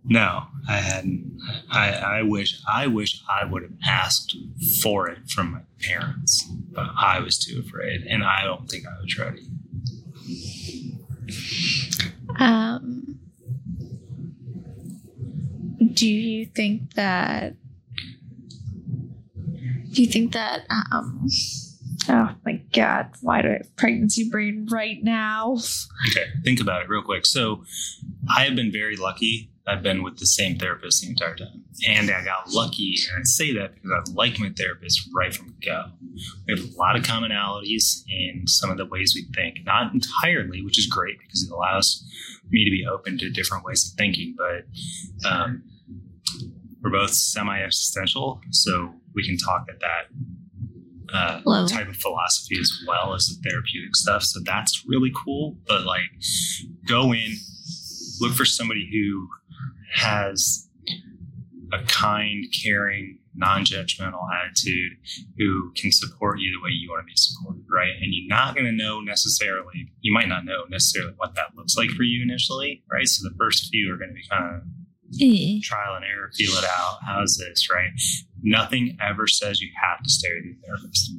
[0.09, 1.39] no, I hadn't.
[1.71, 4.35] I, I wish I wish I would have asked
[4.81, 8.99] for it from my parents, but I was too afraid, and I don't think I
[9.01, 9.47] was ready.
[12.39, 13.19] Um,
[15.93, 17.53] do you think that?
[19.91, 20.65] Do you think that?
[20.91, 21.27] Um,
[22.09, 23.11] oh my god!
[23.21, 25.57] Why do I have pregnancy brain right now?
[26.09, 27.27] Okay, think about it real quick.
[27.27, 27.63] So,
[28.27, 31.63] I have been very lucky I've been with the same therapist the entire time.
[31.87, 35.47] And I got lucky, and I say that because I like my therapist right from
[35.47, 35.83] the go.
[36.47, 40.63] We have a lot of commonalities in some of the ways we think, not entirely,
[40.63, 42.03] which is great because it allows
[42.49, 44.35] me to be open to different ways of thinking.
[44.37, 45.63] But um,
[46.81, 52.71] we're both semi existential, so we can talk at that uh, type of philosophy as
[52.87, 54.23] well as the therapeutic stuff.
[54.23, 55.57] So that's really cool.
[55.67, 56.09] But like,
[56.87, 57.35] go in,
[58.19, 59.29] look for somebody who
[59.93, 60.67] has
[61.71, 64.93] a kind, caring, non-judgmental attitude
[65.37, 67.93] who can support you the way you want to be supported, right?
[68.01, 71.77] And you're not going to know necessarily, you might not know necessarily what that looks
[71.77, 73.07] like for you initially, right?
[73.07, 74.61] So the first few are going to be kind of
[75.21, 75.61] mm.
[75.61, 76.99] trial and error, feel it out.
[77.05, 77.91] How's this, right?
[78.41, 81.11] Nothing ever says you have to stay with your therapist.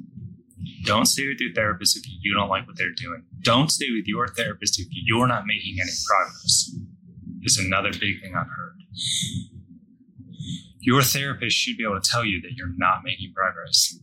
[0.84, 3.24] Don't stay with your therapist if you don't like what they're doing.
[3.42, 6.74] Don't stay with your therapist if you're not making any progress
[7.42, 8.76] is another big thing I've heard.
[10.80, 13.98] Your therapist should be able to tell you that you're not making progress.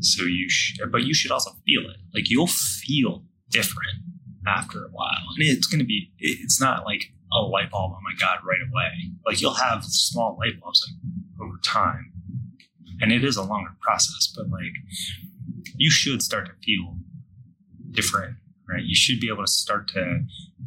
[0.00, 1.96] So you should, but you should also feel it.
[2.14, 4.02] Like you'll feel different
[4.46, 5.26] after a while.
[5.36, 8.60] And it's going to be, it's not like a light bulb, oh my God, right
[8.70, 8.92] away.
[9.24, 12.12] Like you'll have small light bulbs like over time.
[13.00, 14.72] And it is a longer process, but like
[15.76, 16.96] you should start to feel
[17.90, 18.36] different,
[18.68, 18.84] right?
[18.84, 20.20] You should be able to start to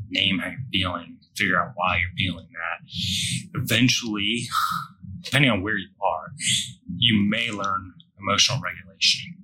[0.10, 3.62] name how you're feeling, figure out why you're feeling that.
[3.62, 4.48] Eventually,
[5.22, 6.32] depending on where you are,
[6.98, 9.36] you may learn emotional regulation.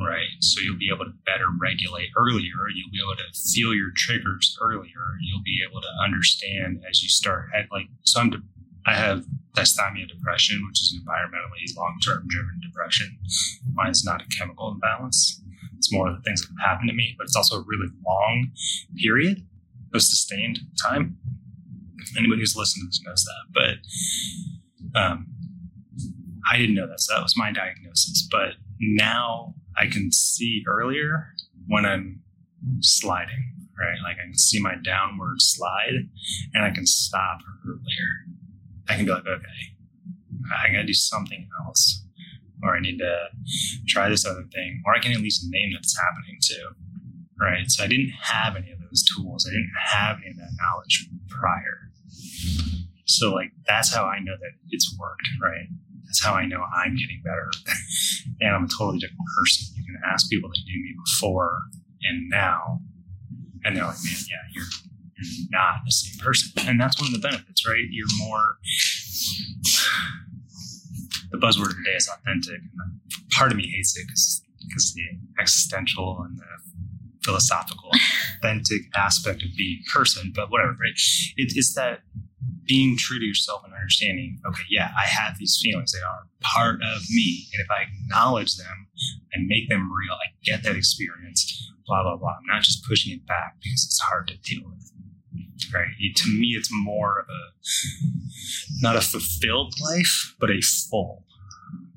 [0.00, 0.34] Right.
[0.40, 2.66] So you'll be able to better regulate earlier.
[2.74, 5.16] You'll be able to feel your triggers earlier.
[5.20, 8.32] You'll be able to understand as you start at like, so I'm,
[8.84, 9.24] I have
[9.56, 13.16] dysthymia depression, which is an environmentally long term driven depression.
[13.74, 15.40] Mine's not a chemical imbalance.
[15.76, 17.88] It's more of the things that have happened to me, but it's also a really
[18.04, 18.50] long
[18.96, 19.46] period
[19.94, 21.16] of sustained time.
[22.18, 23.78] Anybody who's listened to this knows that.
[24.94, 25.26] But um,
[26.50, 27.00] I didn't know that.
[27.00, 28.28] So that was my diagnosis.
[28.30, 31.28] But now I can see earlier
[31.66, 32.20] when I'm
[32.80, 33.96] sliding, right?
[34.02, 36.08] Like I can see my downward slide
[36.54, 37.80] and I can stop earlier.
[38.88, 39.76] I can be like, okay,
[40.54, 42.04] I gotta do something else.
[42.64, 43.26] Or I need to
[43.88, 44.82] try this other thing.
[44.86, 46.68] Or I can at least name that it's happening too.
[47.40, 47.68] Right.
[47.68, 49.48] So I didn't have any of those tools.
[49.48, 51.88] I didn't have any of that knowledge prior.
[53.06, 55.66] So like that's how I know that it's worked, right?
[56.04, 57.50] That's how I know I'm getting better.
[58.40, 59.74] and I'm a totally different person.
[59.76, 61.62] You can ask people that knew me before
[62.02, 62.80] and now,
[63.64, 64.66] and they're like, man, yeah, you're
[65.50, 66.50] not the same person.
[66.68, 67.84] And that's one of the benefits, right?
[67.90, 68.56] You're more
[71.30, 72.60] the buzzword the is authentic.
[72.60, 74.42] And part of me hates it because
[74.94, 75.02] the
[75.40, 76.44] existential and the
[77.24, 77.90] philosophical,
[78.38, 80.98] authentic aspect of being a person, but whatever, right?
[81.36, 82.00] It, it's that
[82.66, 85.92] being true to yourself and understanding, okay, yeah, I have these feelings.
[85.92, 87.46] They are part of me.
[87.52, 88.88] And if I acknowledge them
[89.32, 92.30] and make them real, I get that experience, blah, blah, blah.
[92.30, 94.92] I'm not just pushing it back because it's hard to deal with.
[95.72, 95.88] Right.
[96.16, 97.52] To me, it's more of a,
[98.80, 101.24] not a fulfilled life, but a full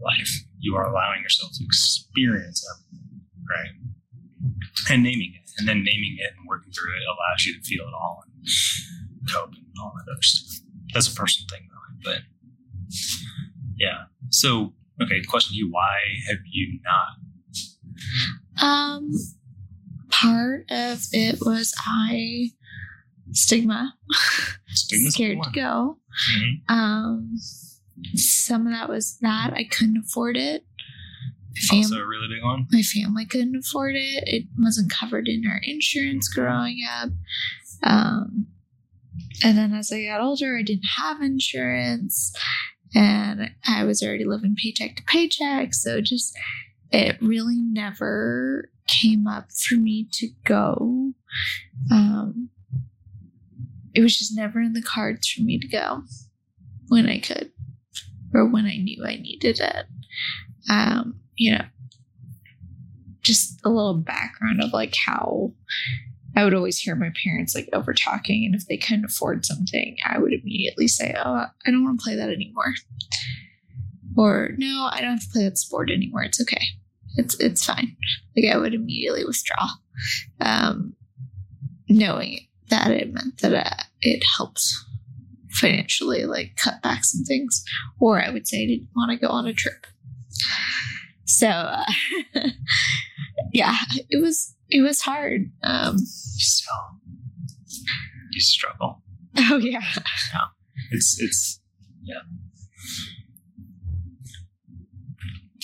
[0.01, 0.31] life.
[0.59, 3.21] You are allowing yourself to experience everything.
[3.49, 3.84] Right.
[4.89, 5.49] And naming it.
[5.57, 8.47] And then naming it and working through it allows you to feel it all and
[9.31, 10.61] cope and all that other stuff.
[10.93, 12.11] That's a personal thing, though.
[12.11, 12.21] But
[13.77, 14.05] yeah.
[14.29, 15.97] So, okay, question to you why
[16.27, 18.65] have you not?
[18.65, 19.11] Um,
[20.09, 22.51] part of it was I
[23.31, 23.95] stigma,
[24.69, 25.99] Stigma's scared to go.
[26.37, 26.69] Mhm.
[26.69, 27.37] Um,
[28.15, 30.65] some of that was that I couldn't afford it.
[31.71, 32.67] My, Also a really big one.
[32.71, 34.23] my family couldn't afford it.
[34.27, 37.09] It wasn't covered in our insurance growing up.
[37.83, 38.47] Um,
[39.43, 42.33] and then as I got older, I didn't have insurance,
[42.93, 45.73] and I was already living paycheck to paycheck.
[45.73, 46.37] So just
[46.91, 51.13] it really never came up for me to go.
[51.91, 52.49] Um,
[53.93, 56.03] it was just never in the cards for me to go
[56.87, 57.51] when I could
[58.33, 59.85] or when I knew I needed it.
[60.69, 61.65] Um, you know,
[63.21, 65.51] just a little background of like how
[66.35, 69.97] I would always hear my parents like over talking, and if they couldn't afford something,
[70.05, 72.73] I would immediately say, "Oh, I don't want to play that anymore,"
[74.17, 76.23] or "No, I don't have to play that sport anymore.
[76.23, 76.63] It's okay.
[77.15, 77.95] It's it's fine."
[78.35, 79.69] Like I would immediately withdraw,
[80.41, 80.95] um,
[81.87, 84.73] knowing that it meant that uh, it helped
[85.51, 87.63] financially, like cut back some things,
[87.99, 89.87] or I would say I didn't want to go on a trip.
[91.25, 91.83] So, uh,
[93.53, 93.75] yeah,
[94.09, 95.51] it was it was hard.
[95.63, 96.73] Um, You still
[98.31, 99.01] you struggle.
[99.37, 99.81] oh yeah,
[100.91, 101.59] It's it's
[102.03, 102.19] yeah.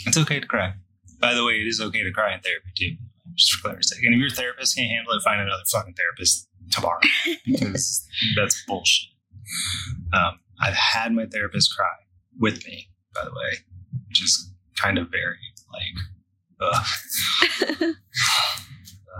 [0.07, 0.73] It's okay to cry.
[1.19, 2.95] By the way, it is okay to cry in therapy too.
[3.35, 4.03] Just for clarity's sake.
[4.03, 6.99] And if your therapist can't handle it, find another fucking therapist tomorrow
[7.45, 8.05] because
[8.35, 9.09] that's bullshit.
[10.13, 11.87] Um, I've had my therapist cry
[12.39, 13.57] with me, by the way,
[14.09, 15.37] which is kind of very
[15.73, 16.85] like, ugh.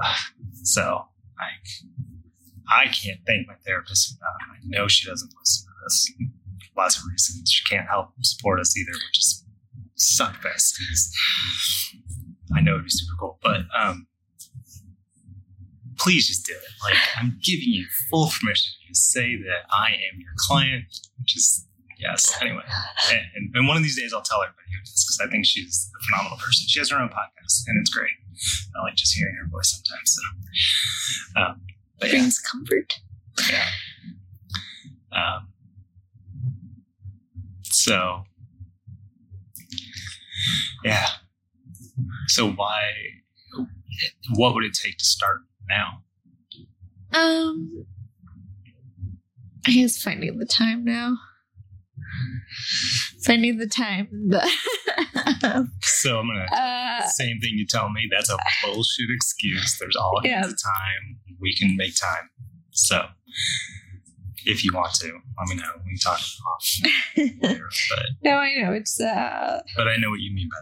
[0.04, 0.16] Ugh.
[0.64, 1.06] so
[1.40, 4.36] I, I can't thank my therapist enough.
[4.54, 6.12] I know she doesn't listen to this.
[6.78, 9.46] Lots of reasons she can't help support us either, which is
[9.96, 11.12] suck besties.
[12.56, 14.08] I know it'd be super cool, but um,
[15.98, 16.70] please just do it.
[16.84, 20.86] Like I'm giving you full permission to say that I am your client.
[21.24, 21.68] Just
[22.02, 22.36] yes.
[22.42, 22.64] Anyway,
[23.36, 25.46] and, and, one of these days I'll tell everybody who it is because I think
[25.46, 26.68] she's a phenomenal person.
[26.68, 28.12] She has her own podcast and it's great.
[28.76, 30.18] I like just hearing her voice sometimes.
[31.36, 31.62] So, um,
[32.00, 33.00] but yeah, brings comfort.
[33.50, 33.66] yeah.
[35.12, 35.48] Um,
[37.64, 38.24] so,
[40.84, 41.06] yeah.
[42.28, 42.92] So why?
[44.36, 46.04] What would it take to start now?
[47.14, 47.86] Um,
[49.68, 51.18] I guess finding the time now.
[53.26, 54.08] Finding the time.
[55.82, 58.08] So I'm gonna uh, same thing you tell me.
[58.12, 59.78] That's a bullshit excuse.
[59.80, 60.42] There's all Yeah.
[60.42, 61.20] kinds of time.
[61.40, 62.30] We can make time.
[62.72, 63.06] So
[64.46, 65.72] if you want to, let me know.
[65.86, 66.66] We can talk off.
[67.18, 70.58] later, but no, I know it's uh, but I know what you mean by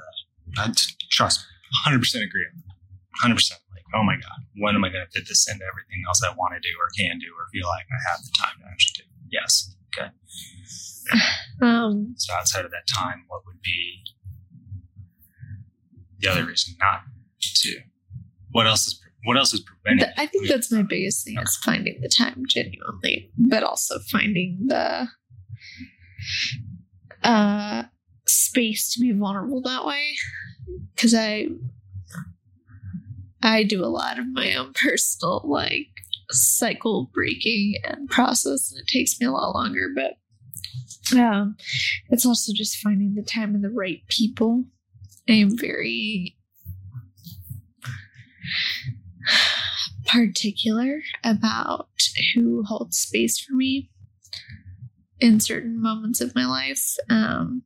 [0.62, 0.70] that.
[0.70, 0.74] I,
[1.12, 1.46] trust me,
[1.86, 2.46] 100 percent agree.
[3.22, 3.62] 100 percent.
[3.74, 6.30] Like, oh my god, when am I going to fit this into everything else I
[6.36, 9.04] want to do or can do or feel like I have the time to actually
[9.04, 9.10] do?
[9.32, 9.76] Yes.
[9.98, 10.10] Okay.
[11.62, 14.02] Um, So outside of that time, what would be
[16.20, 17.02] the other reason not
[17.42, 17.80] to?
[18.52, 20.06] What else is what else is preventing?
[20.08, 20.50] th- I think you?
[20.50, 25.10] that's my biggest thing is finding the time genuinely, but also finding the
[27.24, 27.84] uh,
[28.26, 30.12] space to be vulnerable that way.
[30.96, 31.48] Because I,
[33.42, 35.88] I do a lot of my own personal like
[36.32, 39.90] cycle breaking and process, and it takes me a lot longer.
[39.94, 40.14] But
[42.10, 44.66] it's also just finding the time and the right people.
[45.28, 46.36] I am very
[50.06, 51.90] particular about
[52.34, 53.90] who holds space for me
[55.20, 56.96] in certain moments of my life.
[57.10, 57.64] Um,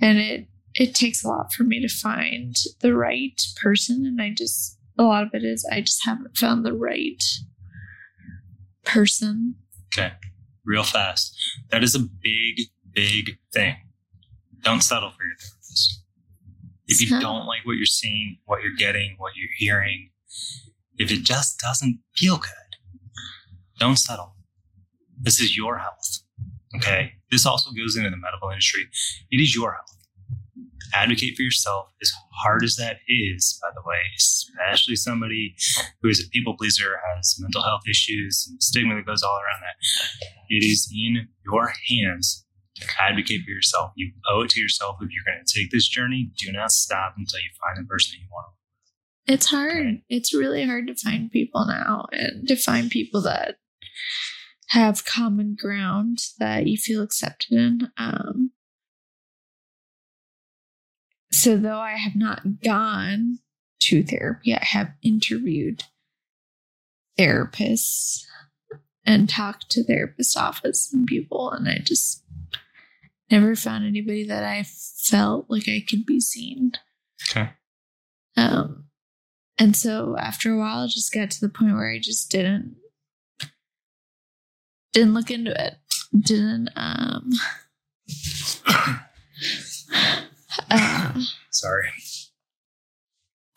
[0.00, 4.30] and it it takes a lot for me to find the right person and I
[4.36, 7.22] just a lot of it is I just haven't found the right
[8.84, 9.56] person.
[9.92, 10.12] Okay,
[10.64, 11.36] real fast.
[11.70, 13.76] That is a big, big thing.
[14.62, 16.02] Don't settle for your therapist.
[16.86, 20.10] If you don't like what you're seeing, what you're getting, what you're hearing,
[20.96, 22.50] if it just doesn't feel good,
[23.78, 24.34] don't settle.
[25.20, 26.20] This is your health.
[26.76, 27.12] Okay.
[27.30, 28.86] This also goes into the medical industry.
[29.30, 29.96] It is your health.
[30.94, 35.54] Advocate for yourself, as hard as that is, by the way, especially somebody
[36.02, 39.62] who is a people pleaser, has mental health issues, and stigma that goes all around
[39.62, 39.76] that.
[40.48, 42.44] It is in your hands
[42.76, 43.92] to advocate for yourself.
[43.96, 44.96] You owe it to yourself.
[45.00, 48.12] If you're going to take this journey, do not stop until you find the person
[48.14, 48.46] that you want.
[49.26, 49.86] It's hard.
[49.86, 50.02] Right.
[50.08, 53.56] It's really hard to find people now and to find people that
[54.68, 57.88] have common ground that you feel accepted in.
[57.96, 58.50] Um,
[61.34, 63.38] so, though I have not gone
[63.80, 65.84] to therapy, I have interviewed
[67.18, 68.24] therapists
[69.04, 72.22] and talked to therapist office and people, and I just
[73.30, 76.72] never found anybody that I felt like I could be seen.
[77.28, 77.50] Okay.
[78.36, 78.84] Um,
[79.58, 82.76] and so after a while, I just got to the point where I just didn't
[84.92, 85.74] didn't look into it.
[86.16, 87.30] Didn't um
[90.70, 91.88] uh, Sorry.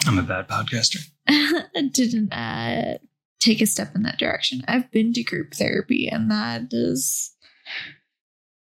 [0.06, 1.00] I'm a bad podcaster.
[1.92, 2.98] didn't uh
[3.40, 4.64] take a step in that direction.
[4.68, 7.36] I've been to group therapy and that is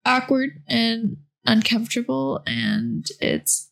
[0.06, 3.72] awkward and uncomfortable and it's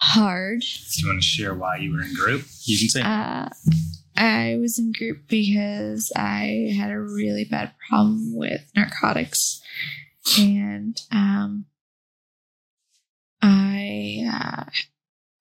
[0.00, 0.60] hard.
[0.60, 2.44] Do you want to share why you were in group?
[2.64, 3.02] You can say.
[3.02, 3.48] Uh,
[4.16, 9.62] I was in group because I had a really bad problem with narcotics,
[10.38, 11.66] and um,
[13.40, 14.64] I uh,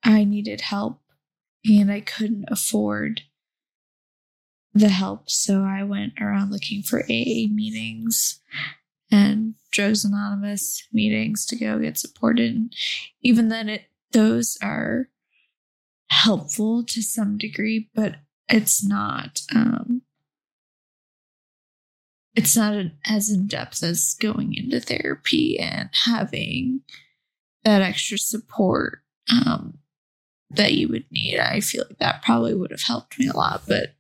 [0.04, 1.02] I needed help,
[1.66, 3.22] and I couldn't afford
[4.74, 8.40] the help, so I went around looking for AA meetings
[9.12, 12.54] and Drugs Anonymous meetings to go get supported.
[12.56, 12.74] And
[13.22, 15.10] even then, it those are
[16.10, 18.18] helpful to some degree, but
[18.50, 20.02] it's not um
[22.36, 26.82] it's not a- as in depth as going into therapy and having
[27.68, 29.78] that extra support um
[30.50, 31.38] that you would need.
[31.38, 33.96] I feel like that probably would have helped me a lot, but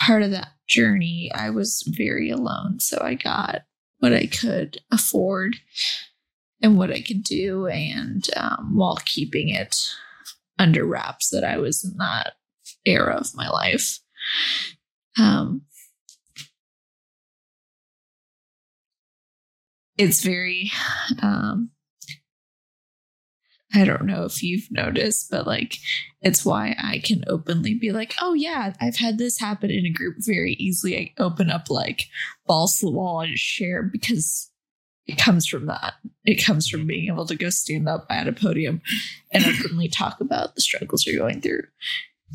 [0.00, 3.66] part of that journey I was very alone, so I got
[3.98, 5.56] what I could afford
[6.62, 9.76] and what I could do and um, while keeping it
[10.58, 12.32] under wraps that I was in that
[12.86, 13.98] era of my life.
[15.18, 15.62] Um,
[19.98, 20.70] it's very,
[21.22, 21.70] um,
[23.76, 25.76] I don't know if you've noticed, but like,
[26.22, 29.92] it's why I can openly be like, oh, yeah, I've had this happen in a
[29.92, 30.96] group very easily.
[30.96, 32.04] I open up like
[32.46, 34.50] balls to the wall and share because
[35.06, 35.94] it comes from that.
[36.24, 38.80] It comes from being able to go stand up at a podium
[39.30, 41.62] and openly talk about the struggles you're going through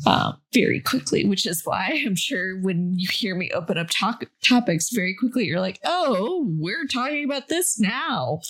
[0.06, 4.24] um, very quickly, which is why I'm sure when you hear me open up talk-
[4.42, 8.40] topics very quickly, you're like, oh, we're talking about this now.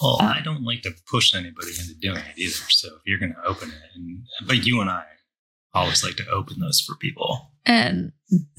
[0.00, 2.54] Well, Uh, I don't like to push anybody into doing it either.
[2.70, 5.04] So if you're going to open it, and but you and I
[5.74, 7.52] always like to open those for people.
[7.66, 8.12] And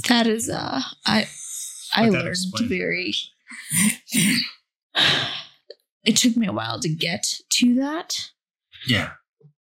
[0.08, 1.28] that is, uh, I,
[1.94, 2.26] I learned
[2.70, 3.14] very,
[6.04, 8.30] it took me a while to get to that.
[8.88, 9.12] Yeah,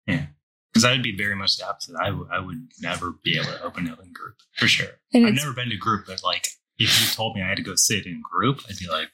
[0.06, 0.26] yeah.
[0.72, 1.96] Because I'd be very much the opposite.
[2.00, 5.00] I would- I would never be able to open up in group for sure.
[5.12, 6.48] And I've never been to group, but like
[6.78, 9.08] if you told me I had to go sit in group, I'd be like,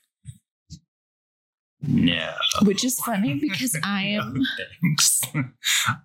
[1.83, 2.33] no.
[2.63, 4.35] which is funny because I am.
[4.35, 4.45] No,
[4.83, 5.21] thanks.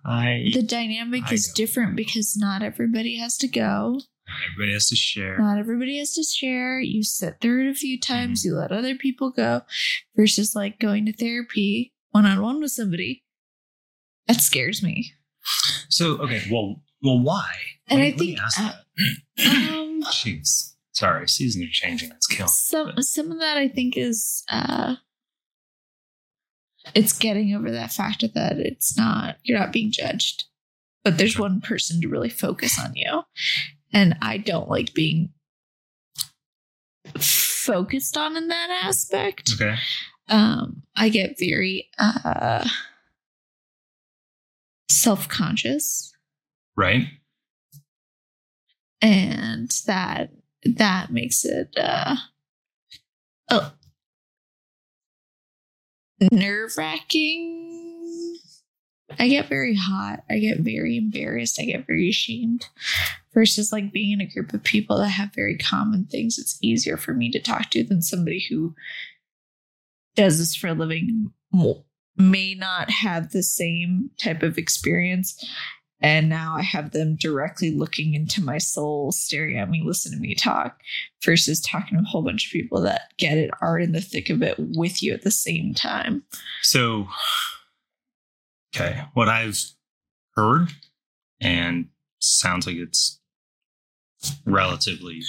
[0.04, 4.00] I the dynamic I is different because not everybody has to go.
[4.28, 5.38] Not everybody has to share.
[5.38, 6.80] Not everybody has to share.
[6.80, 9.62] You sit through it a few times, you let other people go,
[10.16, 13.24] versus like going to therapy one on one with somebody.
[14.26, 15.12] That scares me.
[15.88, 17.50] So okay, well, well, why?
[17.88, 19.72] And I me- let me think, uh.
[19.72, 22.10] Um, Jeez, sorry, seasons are changing.
[22.10, 22.48] That's killing.
[22.48, 24.96] some but- some of that I think is uh
[26.94, 30.44] it's getting over that fact that it's not you're not being judged.
[31.04, 33.22] But there's one person to really focus on you.
[33.92, 35.30] And I don't like being
[37.18, 39.52] focused on in that aspect.
[39.54, 39.76] Okay.
[40.28, 42.68] Um I get very uh
[44.90, 46.12] self-conscious
[46.76, 47.06] Right.
[49.02, 50.30] and that
[50.64, 52.16] that makes it uh
[53.50, 53.72] oh
[56.32, 57.68] nerve wracking
[59.18, 60.20] i get very hot.
[60.28, 61.58] I get very embarrassed.
[61.60, 62.66] I get very ashamed
[63.32, 66.38] versus like being in a group of people that have very common things.
[66.38, 68.74] It's easier for me to talk to than somebody who
[70.14, 71.32] does this for a living
[72.16, 75.42] may not have the same type of experience
[76.00, 80.22] and now I have them directly looking into my soul, staring at me, listening to
[80.22, 80.80] me talk,
[81.24, 84.30] versus talking to a whole bunch of people that get it, are in the thick
[84.30, 86.22] of it with you at the same time.
[86.62, 87.08] So,
[88.74, 89.58] okay, what I've
[90.34, 90.68] heard
[91.40, 91.88] and
[92.20, 93.20] sounds like it's
[94.44, 95.22] relatively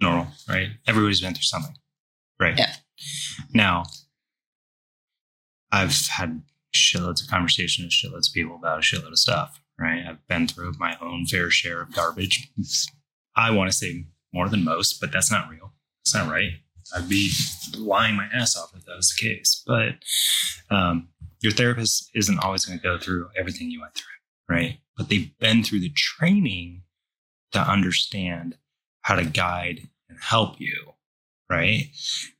[0.00, 0.68] normal, right?
[0.86, 1.74] Everybody's been through something,
[2.38, 2.58] right?
[2.58, 2.74] Yeah.
[3.54, 3.84] Now,
[5.72, 6.42] I've had
[6.74, 10.04] shitloads of conversations with shitloads of people about a shitload of stuff, right?
[10.08, 12.50] I've been through my own fair share of garbage.
[13.36, 15.72] I want to say more than most, but that's not real.
[16.02, 16.52] It's not right.
[16.94, 17.30] I'd be
[17.76, 19.62] lying my ass off if that was the case.
[19.66, 19.96] But
[20.70, 21.08] um,
[21.40, 24.78] your therapist isn't always going to go through everything you went through, right?
[24.96, 26.82] But they've been through the training
[27.52, 28.56] to understand
[29.02, 30.92] how to guide and help you,
[31.48, 31.84] right?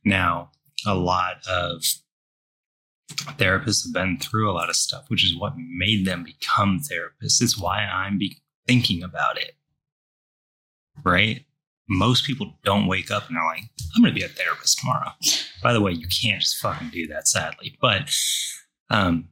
[0.04, 0.50] Now,
[0.86, 1.82] a lot of
[3.10, 7.42] therapists have been through a lot of stuff, which is what made them become therapists.
[7.42, 9.52] It's why I'm be thinking about it,
[11.04, 11.44] right?
[11.88, 13.64] Most people don't wake up and are like,
[13.96, 15.10] I'm going to be a therapist tomorrow.
[15.62, 17.76] By the way, you can't just fucking do that, sadly.
[17.80, 18.14] But
[18.90, 19.28] um,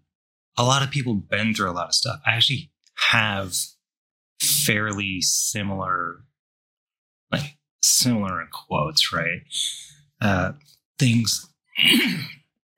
[0.56, 2.20] a lot of people been through a lot of stuff.
[2.26, 3.54] I actually have
[4.40, 6.24] fairly similar,
[7.30, 9.42] like similar in quotes, right?
[10.20, 10.52] Uh,
[10.98, 11.48] things.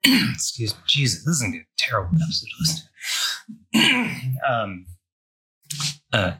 [0.33, 2.83] excuse me, Jesus, this is gonna be a terrible episode to listen
[3.73, 4.47] to.
[4.51, 4.85] um,
[6.13, 6.33] uh,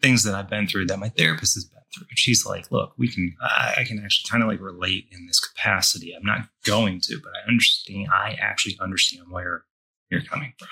[0.00, 2.06] things that I've been through that my therapist has been through.
[2.14, 5.40] She's like, look, we can, I, I can actually kind of like relate in this
[5.40, 6.14] capacity.
[6.14, 9.64] I'm not going to, but I understand, I actually understand where
[10.10, 10.68] you're coming from.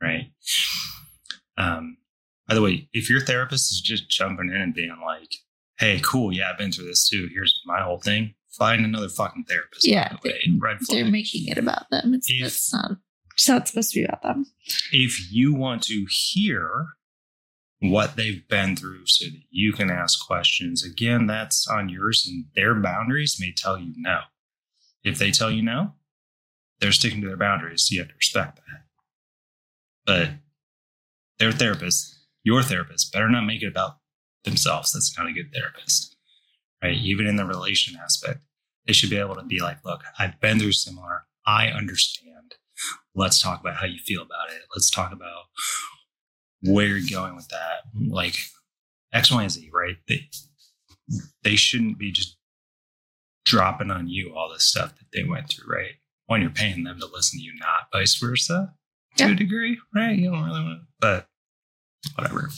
[0.00, 0.32] Right.
[1.56, 1.98] Um,
[2.48, 5.32] by the way, if your therapist is just jumping in and being like,
[5.78, 7.28] hey, cool, yeah, I've been through this too.
[7.32, 8.34] Here's my whole thing.
[8.56, 9.86] Find another fucking therapist.
[9.86, 10.40] Yeah, the way.
[10.60, 12.14] Red They're making it about them.
[12.14, 12.92] It's, If- it's not.
[13.34, 14.46] It's not supposed to be about them.
[14.92, 16.88] if you want to hear
[17.80, 22.44] what they've been through so that you can ask questions, again, that's on yours and
[22.54, 24.20] their boundaries may tell you no.
[25.02, 25.94] If they tell you no,
[26.78, 27.86] they're sticking to their boundaries.
[27.88, 28.82] So you have to respect that.
[30.04, 30.28] But
[31.38, 33.96] their therapist, your therapist, better not make it about
[34.44, 34.92] themselves.
[34.92, 36.11] That's not a good therapist,
[36.82, 36.96] right?
[36.96, 38.40] Even in the relation aspect,
[38.86, 41.24] they should be able to be like, look, I've been through similar.
[41.46, 42.54] I understand.
[43.14, 44.62] Let's talk about how you feel about it.
[44.74, 45.44] Let's talk about
[46.62, 47.82] where you're going with that.
[47.94, 48.36] Like
[49.12, 49.96] X, Y, and Z, right?
[50.08, 50.28] They,
[51.42, 52.36] they shouldn't be just
[53.44, 55.92] dropping on you all this stuff that they went through, right?
[56.26, 58.72] When you're paying them to listen to you, not vice versa
[59.16, 59.30] to Yeah.
[59.32, 60.16] a degree, right?
[60.16, 61.26] You don't really want to, but
[62.14, 62.50] whatever.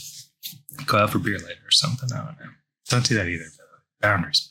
[0.86, 2.08] Go out for beer later or something.
[2.12, 2.50] I don't know.
[2.90, 3.44] Don't do that either.
[4.04, 4.50] Boundaries.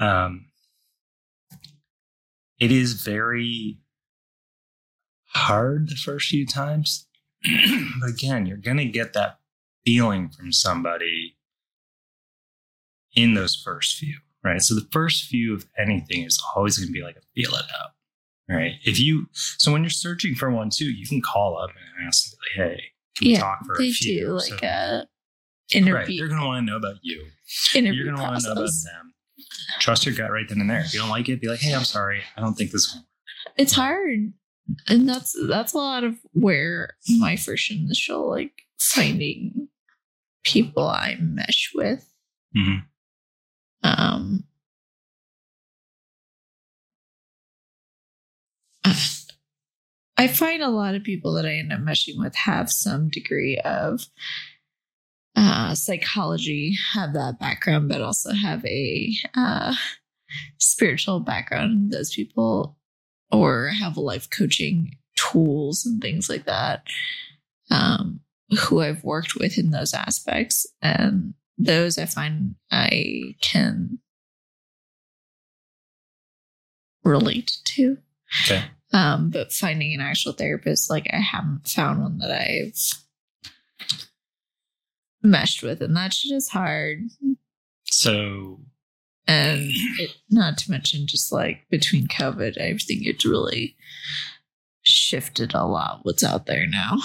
[0.00, 0.46] Um,
[2.58, 3.78] it is very
[5.28, 7.06] hard the first few times,
[8.00, 9.38] but again, you're gonna get that
[9.84, 11.36] feeling from somebody
[13.14, 14.60] in those first few, right?
[14.62, 17.90] So the first few of anything is always gonna be like a feel it out.
[18.48, 18.76] Right.
[18.84, 22.32] If you so when you're searching for one too, you can call up and ask,
[22.32, 22.82] like, hey,
[23.16, 24.20] can we Yeah, talk for They a few?
[24.20, 25.06] do like So- a
[25.74, 25.82] Right.
[25.82, 26.18] interview.
[26.20, 27.26] They're going to want to know about you.
[27.74, 29.14] interview You're going to want to know about them.
[29.80, 30.80] Trust your gut right then and there.
[30.80, 32.22] If you don't like it, be like, hey, I'm sorry.
[32.36, 32.96] I don't think this is.
[33.56, 34.32] It's hard,
[34.88, 39.68] and that's that's a lot of where my first initial like finding
[40.44, 42.08] people I mesh with.
[42.56, 42.84] Mhm.
[43.82, 44.44] Um,
[50.16, 53.58] I find a lot of people that I end up meshing with have some degree
[53.64, 54.00] of
[55.68, 59.74] uh, psychology, have that background, but also have a uh,
[60.58, 61.92] spiritual background.
[61.92, 62.78] Those people,
[63.30, 66.86] or have life coaching tools and things like that.
[67.70, 68.20] Um,
[68.60, 73.98] who I've worked with in those aspects, and those I find I can
[77.04, 77.98] relate to.
[78.44, 78.64] Okay.
[78.94, 82.74] Um, but finding an actual therapist, like I haven't found one that I've
[85.22, 87.04] meshed with, and that shit is hard.
[87.84, 88.60] So
[89.28, 93.76] And it, not to mention, just like between COVID, I think it's really
[94.82, 96.96] shifted a lot what's out there now.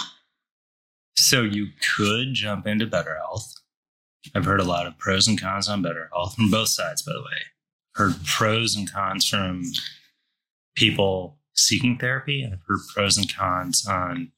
[1.18, 3.42] So you could jump into BetterHelp.
[4.34, 7.20] I've heard a lot of pros and cons on BetterHelp from both sides, by the
[7.20, 7.42] way.
[7.96, 9.64] Heard pros and cons from
[10.76, 14.32] people seeking therapy, and I've heard pros and cons on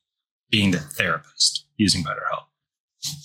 [0.50, 2.45] being the therapist using BetterHelp.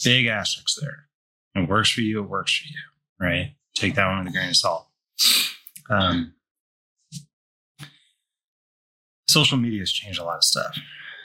[0.04, 1.08] Big asterisks there.
[1.54, 3.54] It works for you, it works for you, right?
[3.74, 4.88] Take that one with a grain of salt.
[5.88, 6.34] Um,
[9.28, 10.78] social media has changed a lot of stuff.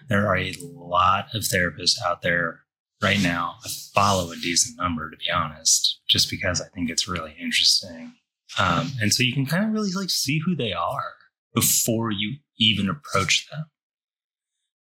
[0.07, 2.61] There are a lot of therapists out there
[3.01, 3.55] right now.
[3.63, 8.13] I follow a decent number, to be honest, just because I think it's really interesting.
[8.57, 11.13] Um, and so you can kind of really like see who they are
[11.53, 13.65] before you even approach them,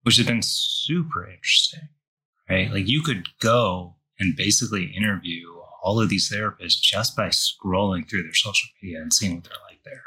[0.04, 1.90] which has been super interesting,
[2.50, 2.72] right?
[2.72, 5.48] Like you could go and basically interview
[5.82, 9.54] all of these therapists just by scrolling through their social media and seeing what they're
[9.70, 10.04] like there.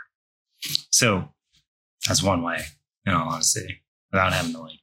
[0.90, 1.30] So
[2.07, 2.61] that's one way,
[3.07, 4.78] in all honesty, without having to like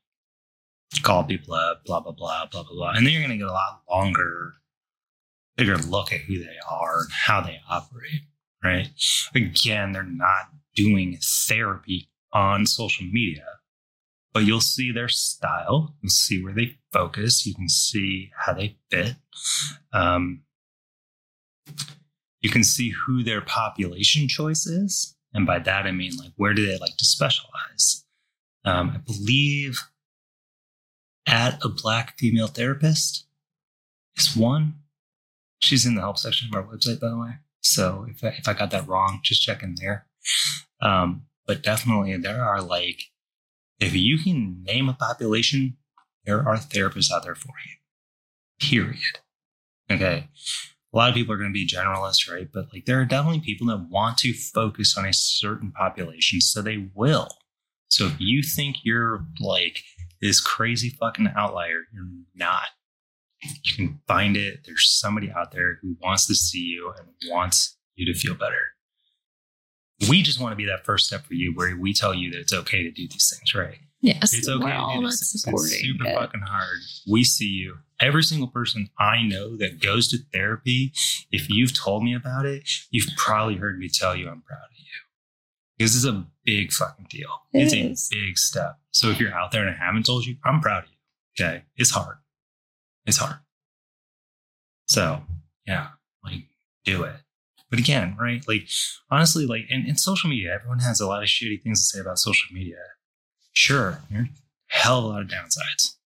[1.03, 2.91] call people up, blah, blah, blah, blah, blah, blah.
[2.91, 4.53] And then you're going to get a lot longer,
[5.57, 8.21] bigger look at who they are and how they operate,
[8.63, 8.89] right?
[9.35, 13.45] Again, they're not doing therapy on social media,
[14.33, 15.95] but you'll see their style.
[16.01, 17.45] You'll see where they focus.
[17.45, 19.15] You can see how they fit.
[19.93, 20.41] Um,
[22.41, 25.15] you can see who their population choice is.
[25.33, 28.05] And by that, I mean, like, where do they like to specialize?
[28.65, 29.81] Um, I believe
[31.27, 33.25] at a black female therapist
[34.15, 34.75] is one.
[35.59, 37.33] She's in the help section of our website, by the way.
[37.61, 40.07] So if I, if I got that wrong, just check in there.
[40.81, 43.01] Um, but definitely, there are like,
[43.79, 45.77] if you can name a population,
[46.25, 47.75] there are therapists out there for you.
[48.59, 49.19] Period.
[49.91, 50.27] Okay.
[50.91, 52.47] A lot of people are going to be generalists, right?
[52.51, 56.61] But like, there are definitely people that want to focus on a certain population, so
[56.61, 57.29] they will.
[57.89, 59.83] So if you think you're like
[60.21, 62.67] this crazy fucking outlier, you're not.
[63.41, 64.61] You can find it.
[64.65, 68.73] There's somebody out there who wants to see you and wants you to feel better.
[70.09, 72.39] We just want to be that first step for you where we tell you that
[72.39, 73.79] it's okay to do these things, right?
[74.01, 76.15] Yes, It's okay we're to all do about supporting It's super it.
[76.15, 76.77] fucking hard.
[77.09, 77.79] We see you.
[77.99, 80.93] Every single person I know that goes to therapy,
[81.31, 84.77] if you've told me about it, you've probably heard me tell you I'm proud of
[84.77, 84.85] you.
[85.77, 87.29] Because it's a big fucking deal.
[87.53, 88.09] It it's is.
[88.13, 88.79] a big step.
[88.91, 91.45] So if you're out there and I haven't told you, I'm proud of you.
[91.45, 91.63] Okay.
[91.75, 92.17] It's hard.
[93.05, 93.39] It's hard.
[94.87, 95.21] So
[95.65, 95.89] yeah,
[96.23, 96.43] like
[96.85, 97.15] do it.
[97.69, 98.43] But again, right?
[98.47, 98.67] Like
[99.11, 102.01] honestly, like in, in social media, everyone has a lot of shitty things to say
[102.01, 102.77] about social media.
[103.59, 104.29] Sure, there are a
[104.67, 105.97] hell of a lot of downsides.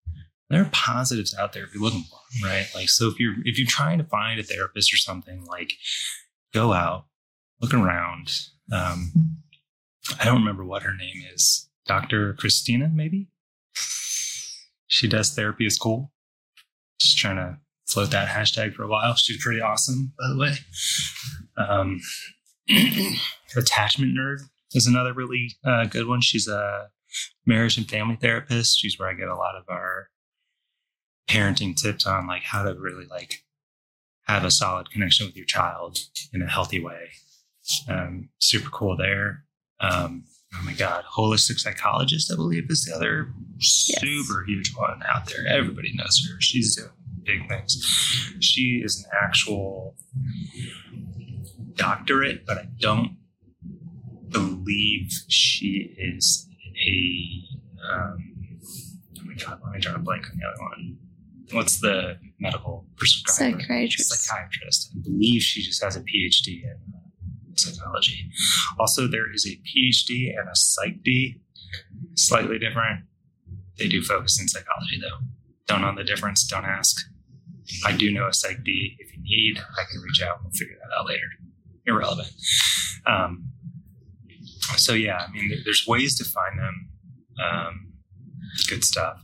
[0.50, 2.66] There are positives out there if you're looking for them, right?
[2.74, 5.74] Like so if you're if you're trying to find a therapist or something, like
[6.52, 7.06] go out,
[7.62, 8.48] look around.
[8.72, 9.38] Um,
[10.20, 11.70] I don't remember what her name is.
[11.86, 12.34] Dr.
[12.34, 13.28] Christina, maybe?
[14.88, 16.12] She does therapy is cool.
[17.00, 19.14] Just trying to float that hashtag for a while.
[19.14, 20.56] She's pretty awesome, by the way.
[21.56, 22.02] Um,
[23.56, 24.40] attachment nerd
[24.74, 26.22] is another really uh, good one.
[26.22, 26.90] She's a
[27.46, 28.80] marriage and family therapist.
[28.80, 30.10] She's where I get a lot of our
[31.28, 33.44] parenting tips on like how to really like
[34.28, 36.00] have a solid connection with your child
[36.34, 37.10] in a healthy way.
[37.90, 39.44] Um, super cool there.
[39.80, 45.28] Um, oh my god, holistic psychologist, I believe, is the other super huge one out
[45.28, 45.48] there.
[45.48, 46.40] Everybody knows her.
[46.40, 46.90] She's doing
[47.24, 47.76] big things.
[48.40, 49.96] She is an actual
[51.76, 53.18] doctorate, but I don't
[54.30, 56.48] believe she is
[56.86, 57.44] a.
[57.92, 58.18] Um,
[59.20, 60.98] oh my god, let me draw a blank on the other one.
[61.52, 63.60] What's the medical prescriber?
[63.60, 64.10] Psychiatrist.
[64.10, 64.92] Psychiatrist.
[64.96, 66.78] I believe she just has a PhD in
[67.56, 68.30] psychology.
[68.80, 71.40] Also, there is a PhD and a PsyD,
[72.16, 73.06] slightly different.
[73.78, 75.26] They do focus in psychology, though.
[75.68, 76.46] Don't know the difference.
[76.46, 76.96] Don't ask.
[77.86, 78.96] I do know a PsyD.
[79.00, 81.28] If you need, I can reach out and we'll figure that out later.
[81.86, 82.30] Irrelevant.
[83.06, 83.53] Um,
[84.78, 86.90] so yeah, I mean, there's ways to find them.
[87.44, 87.94] Um,
[88.70, 89.22] good stuff.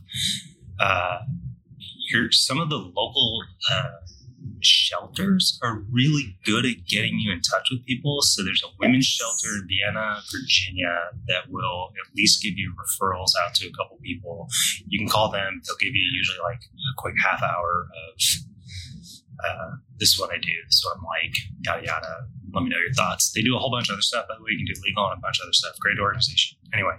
[0.78, 1.20] Uh,
[2.10, 3.90] your some of the local uh,
[4.60, 8.22] shelters are really good at getting you in touch with people.
[8.22, 10.94] So there's a women's shelter in Vienna, Virginia,
[11.28, 14.48] that will at least give you referrals out to a couple people.
[14.86, 18.22] You can call them; they'll give you usually like a quick half hour of
[19.46, 21.34] uh, this is what I do, this is what I'm like,
[21.64, 22.26] yada yada.
[22.52, 23.30] Let me know your thoughts.
[23.32, 24.26] They do a whole bunch of other stuff.
[24.28, 25.78] By the way, you can do legal and a bunch of other stuff.
[25.78, 26.58] Great organization.
[26.74, 26.96] Anyway,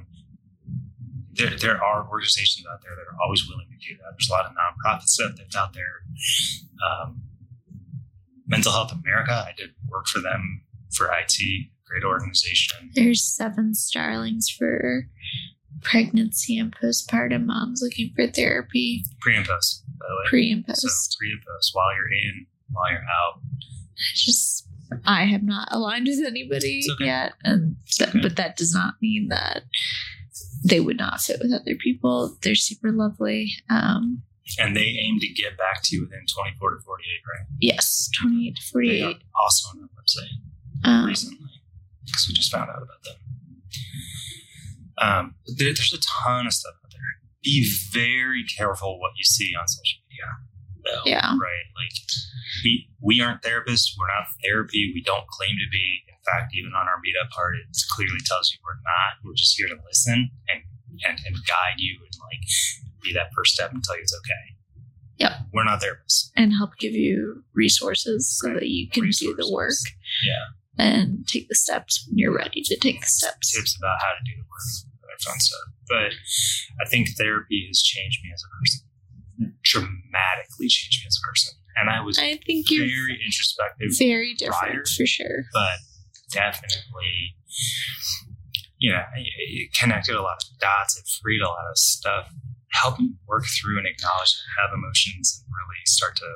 [1.33, 4.15] there, there are organizations out there that are always willing to do that.
[4.15, 6.03] There's a lot of nonprofit stuff that's out there.
[6.79, 7.21] Um,
[8.47, 10.63] Mental Health America, I did work for them
[10.93, 11.35] for IT,
[11.85, 12.91] great organization.
[12.93, 15.07] There's seven starlings for
[15.81, 19.03] pregnancy and postpartum moms looking for therapy.
[19.19, 20.29] Pre and post, by the way.
[20.29, 20.81] Pre and post.
[20.81, 23.39] So pre and post while you're in, while you're out.
[24.15, 24.67] Just
[25.05, 27.05] I have not aligned with anybody okay.
[27.05, 28.19] yet, and th- okay.
[28.21, 29.63] but that does not mean that
[30.63, 32.35] they would not fit with other people.
[32.41, 33.51] They're super lovely.
[33.69, 34.23] Um,
[34.59, 37.07] And they aim to get back to you within 24 to 48,
[37.39, 37.47] right?
[37.59, 38.99] yes, twenty eight to 48.
[38.99, 41.37] They are also on our website Um, recently
[42.05, 43.15] because we just found out about them.
[44.97, 46.73] Um, there, there's a ton of stuff.
[47.43, 50.29] Be very careful what you see on social media.
[50.85, 51.27] Though, Yeah.
[51.37, 51.67] Right.
[51.75, 51.93] Like
[52.63, 53.93] we we aren't therapists.
[53.97, 54.91] We're not therapy.
[54.93, 56.03] We don't claim to be.
[56.07, 59.17] In fact, even on our meetup part, it clearly tells you we're not.
[59.23, 60.61] We're just here to listen and
[61.07, 62.45] and, and guide you and like
[63.01, 64.55] be that first step and tell you it's okay.
[65.17, 65.31] Yep.
[65.53, 66.29] We're not therapists.
[66.35, 68.59] and help give you resources so Right.
[68.59, 69.73] that you can do the work
[70.23, 70.45] Yeah.
[70.83, 73.51] and take the steps when you're ready to take the steps.
[73.55, 74.90] tips about how to do the work,
[75.21, 75.67] stuff.
[75.87, 76.13] But
[76.81, 81.53] I think therapy has changed me as a person, dramatically changed me as a person.
[81.77, 84.83] And I was I think you're very introspective, very different prior.
[84.85, 85.43] for sure.
[85.53, 85.79] but
[86.31, 87.35] definitely,
[88.77, 90.97] you know, it, it connected a lot of dots.
[90.97, 92.27] It freed a lot of stuff,
[92.71, 96.27] helped me work through and acknowledge and have emotions and really start to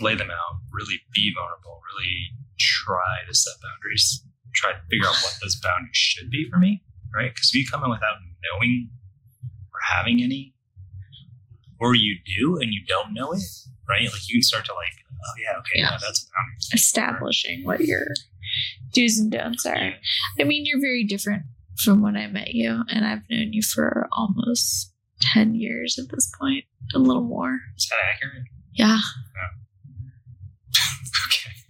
[0.00, 4.24] lay them out, really be vulnerable, really try to set boundaries,
[4.54, 6.82] try to figure out what those boundaries should be for me,
[7.14, 7.30] right?
[7.34, 8.16] Because if you come in without
[8.52, 8.90] knowing
[9.72, 10.54] or having any,
[11.80, 13.42] or you do and you don't know it,
[13.88, 14.02] right?
[14.04, 15.90] Like you can start to like, oh yeah, okay, Yeah.
[15.90, 16.28] no, that's.
[16.74, 18.06] Establishing what your
[18.92, 19.76] do's and don'ts are.
[19.76, 19.92] Yeah.
[20.40, 21.42] I mean, you're very different
[21.84, 26.30] from when I met you, and I've known you for almost 10 years at this
[26.40, 27.58] point, a little more.
[27.76, 28.44] Is that accurate?
[28.72, 28.98] Yeah.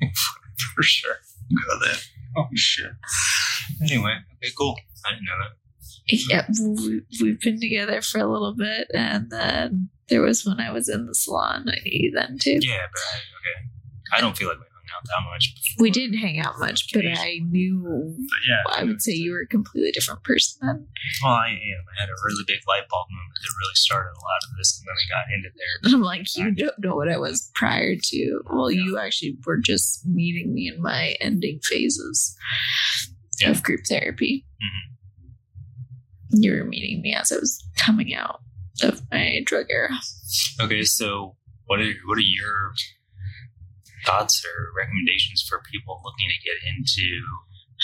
[0.01, 0.13] Okay,
[0.75, 1.15] for sure.
[1.69, 1.97] Go there.
[2.37, 2.91] Oh shit.
[3.83, 4.79] Anyway, okay, cool.
[5.09, 5.53] I didn't know that.
[6.11, 6.47] Yeah,
[6.87, 10.89] we, we've been together for a little bit, and then there was when I was
[10.89, 11.67] in the salon.
[11.69, 12.59] I knew you then too.
[12.63, 14.17] Yeah, but I, okay.
[14.17, 15.55] I don't feel like we hung out that much.
[15.55, 15.83] Before.
[15.85, 18.17] We didn't hang out much, but I knew.
[18.17, 20.87] But yeah, I would say you were a completely different person then.
[21.23, 21.85] Well, I am.
[21.97, 24.81] I had a really big light bulb moment that really started a lot of this,
[24.81, 25.75] and then I got into there.
[25.85, 28.41] And I'm like, you don't know what I was prior to.
[28.51, 32.35] Well, you actually were just meeting me in my ending phases
[33.41, 33.51] Yeah.
[33.51, 34.47] of group therapy.
[34.63, 34.95] Mhm.
[36.31, 38.41] You were meeting me as I was coming out
[38.83, 39.91] of my drug era.
[40.61, 42.73] Okay, so what are what are your
[44.07, 47.21] thoughts or recommendations for people looking to get into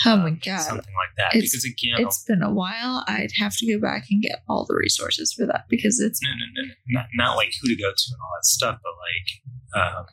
[0.05, 0.59] Oh my um, god.
[0.61, 1.35] something like that?
[1.35, 3.03] It's- because again, It's been a while.
[3.07, 6.29] I'd have to go back and get all the resources for that because it's no,
[6.31, 8.93] no, no, no, not, not like who to go to and all that stuff, but
[9.81, 10.05] like um,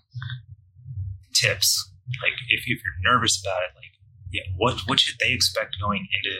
[1.35, 1.91] tips.
[2.23, 3.93] Like if, if you're nervous about it, like
[4.31, 6.37] yeah, what what should they expect going into?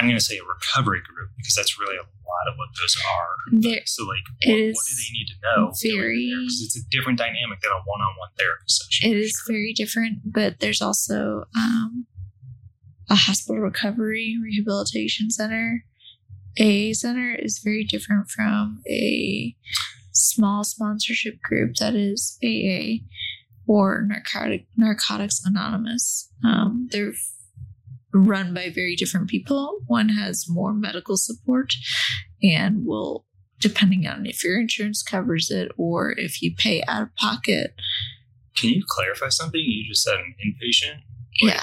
[0.00, 2.96] I'm going to say a recovery group because that's really a lot of what those
[3.18, 3.60] are.
[3.60, 3.82] there.
[3.84, 5.72] So like, what, what do they need to know?
[5.82, 9.10] very- because it's a different dynamic than a one-on-one therapy session.
[9.10, 9.52] It is sure.
[9.52, 12.06] very different, but there's also um,
[13.10, 15.84] a hospital recovery rehabilitation center.
[16.56, 19.54] A center is very different from a
[20.12, 23.04] small sponsorship group that is AA
[23.66, 26.30] or Narcotic Narcotics Anonymous.
[26.44, 27.12] Um, they're
[28.12, 29.78] run by very different people.
[29.86, 31.72] One has more medical support
[32.42, 33.24] and will,
[33.60, 37.74] depending on if your insurance covers it or if you pay out of pocket.
[38.56, 39.60] Can you clarify something?
[39.60, 41.02] You just said an inpatient.
[41.42, 41.54] Wait.
[41.54, 41.62] Yeah.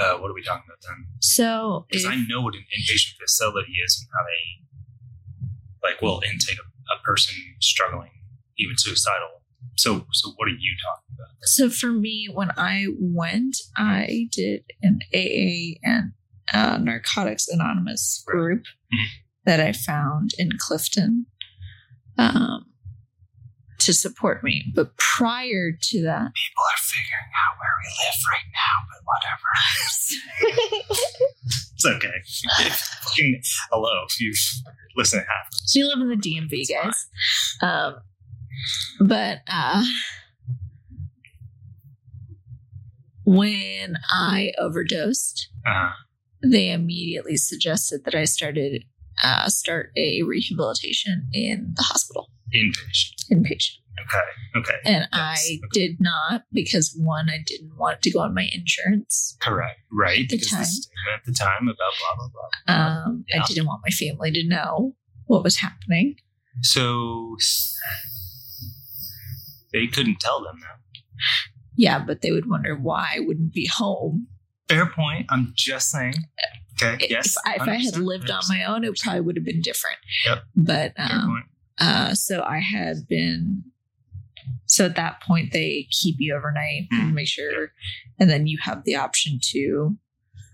[0.00, 1.06] Uh, what are we talking about then?
[1.20, 6.58] So Because I know what an inpatient facility is and how they like will intake
[6.58, 8.10] a, a person struggling,
[8.56, 9.41] even suicidal.
[9.76, 11.28] So, so what are you talking about?
[11.42, 16.12] So for me, when I went, I did an AA and
[16.52, 19.06] uh, Narcotics Anonymous group Mhm.
[19.46, 21.26] that I found in Clifton
[22.18, 22.66] um,
[23.78, 24.64] to support me.
[24.74, 29.50] But prior to that, People are figuring out where we live right now, but whatever.
[31.74, 32.22] It's okay.
[33.72, 34.32] Hello, if you
[34.96, 35.72] listen to half of this.
[35.74, 37.06] we live in the DMV, guys.
[37.60, 37.96] Um,
[39.00, 39.84] But uh,
[43.24, 45.90] when I overdosed, Uh,
[46.42, 48.84] they immediately suggested that I started
[49.22, 53.30] uh, start a rehabilitation in the hospital, inpatient.
[53.30, 53.76] inpatient.
[54.06, 54.58] Okay.
[54.58, 54.78] Okay.
[54.84, 55.68] And Yes, I okay.
[55.72, 59.36] did not because one, I didn't want to go on my insurance.
[59.40, 59.78] Correct.
[59.92, 60.28] Right.
[60.28, 60.60] the because time.
[60.60, 62.74] the stigma at the time about blah blah blah.
[62.74, 63.42] Um, Yeah.
[63.42, 64.96] I didn't want my family to know
[65.26, 66.16] what was happening.
[66.62, 67.36] So
[69.72, 70.78] they couldn't tell them that.
[71.76, 74.26] Yeah, but they would wonder why I wouldn't be home.
[74.68, 75.26] Fair point.
[75.30, 76.14] I'm just saying.
[76.82, 77.04] Okay.
[77.04, 77.36] If- Yes.
[77.36, 79.60] If, I, if I had 100%, lived on my own, it probably would have been
[79.62, 79.98] different.
[80.26, 80.42] Yep.
[80.56, 81.44] But um.
[81.78, 83.64] Uh, so I had been.
[84.66, 87.00] So at that point, they keep you overnight Mhm.
[87.00, 87.72] and make sure,
[88.18, 89.96] and then you have the option to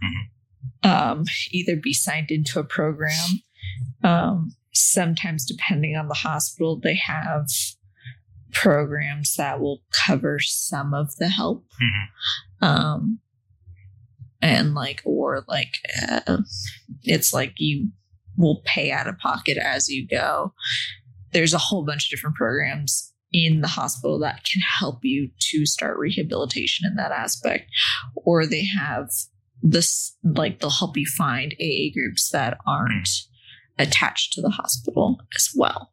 [0.04, 0.90] Mm-hmm.
[0.90, 3.40] um, either be signed into a program.
[4.04, 7.46] Um, sometimes, depending on the hospital, they have
[8.52, 11.66] programs that will cover some of the help.
[11.82, 12.66] Mhm.
[12.66, 13.20] Um,
[14.40, 15.74] and like, or like,
[16.08, 16.38] uh,
[17.02, 17.90] it's like you
[18.36, 20.54] will pay out of pocket as you go.
[21.32, 25.66] There's a whole bunch of different programs in the hospital that can help you to
[25.66, 27.70] start rehabilitation in that aspect.
[28.14, 29.10] Or they have
[29.60, 33.08] this, like, they'll help you find AA groups that aren't
[33.78, 35.92] attached to the hospital as well.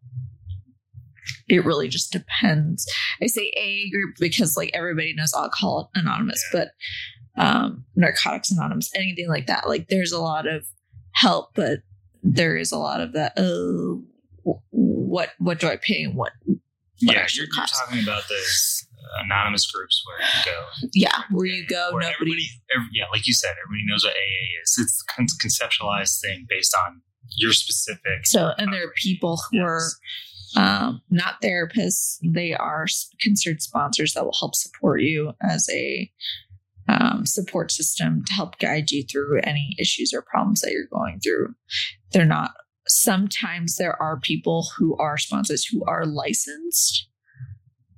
[1.48, 2.86] It really just depends.
[3.22, 6.70] I say AA group because, like, everybody knows Alcohol Anonymous, but
[7.38, 9.68] um, Narcotics Anonymous, anything like that.
[9.68, 10.66] Like, there's a lot of
[11.14, 11.80] help, but
[12.24, 13.34] there is a lot of that.
[13.38, 14.04] Oh,
[14.70, 16.32] what what do I pay and what?
[16.46, 16.58] what
[17.00, 20.90] Yeah, you're, you're talking about those uh, anonymous groups where you go.
[20.94, 22.14] Yeah, where you go, Where nobody.
[22.14, 24.78] everybody, every, yeah, like you said, everybody knows what AA is.
[24.80, 27.02] It's a conceptualized thing based on
[27.38, 28.26] your specific.
[28.26, 30.00] So, and there are people who are Yes.
[30.56, 32.18] Um, not therapists.
[32.24, 32.86] They are
[33.20, 36.12] considered sponsors that will help support you as a
[36.88, 41.20] um, support system to help guide you through any issues or problems that you're going
[41.20, 41.56] through.
[42.12, 42.52] They're not.
[42.88, 47.08] Sometimes there are people who are sponsors who are licensed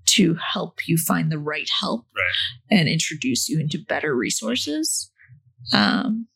[0.05, 2.77] to help you find the right help Right.
[2.79, 5.11] and introduce you into better resources.
[5.73, 6.27] Um,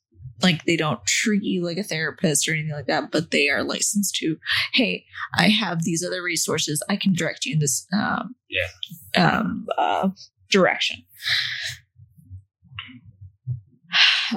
[0.44, 3.64] like they don't treat you like a therapist or anything like that, but they are
[3.64, 4.38] licensed to,
[4.74, 5.06] hey,
[5.38, 6.84] I have these other resources.
[6.90, 8.68] I can direct you in this um, Yeah.
[9.18, 10.10] um, uh,
[10.50, 11.04] direction.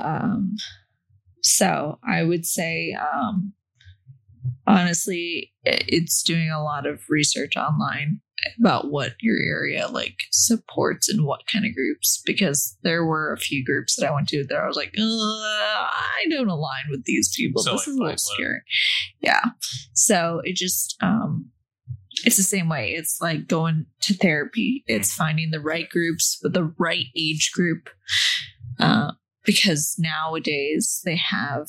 [0.03, 0.57] Um,
[1.43, 3.53] so I would say, um,
[4.67, 8.21] honestly, it's doing a lot of research online
[8.59, 13.39] about what your area like supports and what kind of groups because there were a
[13.39, 17.33] few groups that I went to that I was like, I don't align with these
[17.37, 17.63] people.
[17.63, 18.61] So, this like, is a little scary.
[19.21, 19.45] Yeah.
[19.93, 21.51] So it just um
[22.25, 22.93] it's the same way.
[22.93, 24.85] It's like going to therapy.
[24.87, 27.91] It's finding the right groups with the right age group.
[28.79, 29.13] Uh,
[29.45, 31.69] because nowadays they have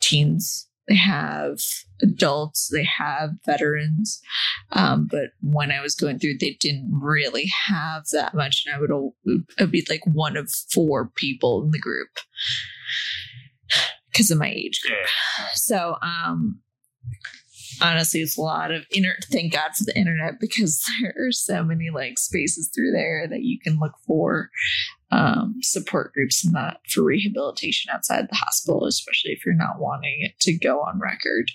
[0.00, 1.60] teens, they have
[2.02, 4.20] adults, they have veterans.
[4.72, 8.80] Um, but when I was going through, they didn't really have that much, and I
[8.80, 12.08] would be like one of four people in the group
[14.10, 14.98] because of my age group.
[15.00, 15.46] Yeah.
[15.54, 16.60] So, um,
[17.80, 19.14] honestly, it's a lot of inter.
[19.30, 23.42] Thank God for the internet because there are so many like spaces through there that
[23.42, 24.50] you can look for
[25.10, 30.18] um, support groups and that for rehabilitation outside the hospital, especially if you're not wanting
[30.20, 31.50] it to go on record.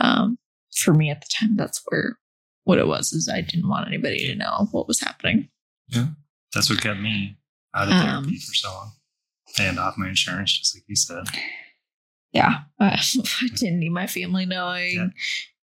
[0.00, 0.38] Um,
[0.76, 2.18] for me at the time, that's where
[2.64, 5.48] what it was is I didn't want anybody to know what was happening.
[5.88, 6.08] Yeah,
[6.52, 7.38] that's what kept me
[7.74, 8.92] out of Um, therapy for so long
[9.58, 11.24] and off my insurance, just like you said.
[12.32, 13.00] yeah, I
[13.54, 14.96] didn't need my family knowing.
[14.96, 15.06] Yeah.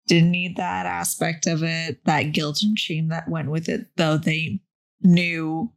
[0.08, 2.04] Didn't need that aspect of it.
[2.06, 4.60] That guilt and shame that went with it, though they
[5.02, 5.72] knew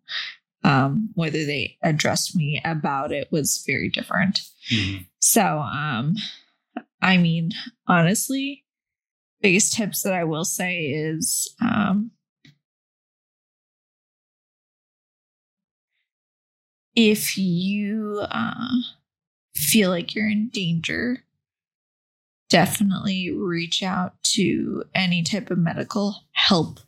[0.65, 4.41] um, whether they addressed me about it was very different.
[5.19, 6.15] So, um,
[7.01, 7.51] I mean,
[7.89, 8.65] honestly,
[9.41, 12.13] biggest tips that I will say is um,
[16.95, 18.77] if you uh,
[19.55, 21.25] feel like you're in danger,
[22.49, 26.81] definitely reach out to any type of medical help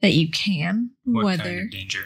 [0.00, 0.90] that you can.
[1.04, 2.04] What whether kind of danger?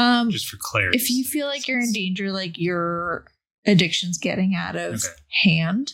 [0.00, 0.96] Um, Just for clarity.
[0.96, 3.26] if you feel like you're in danger, like your
[3.66, 5.14] addiction's getting out of Okay.
[5.44, 5.92] hand,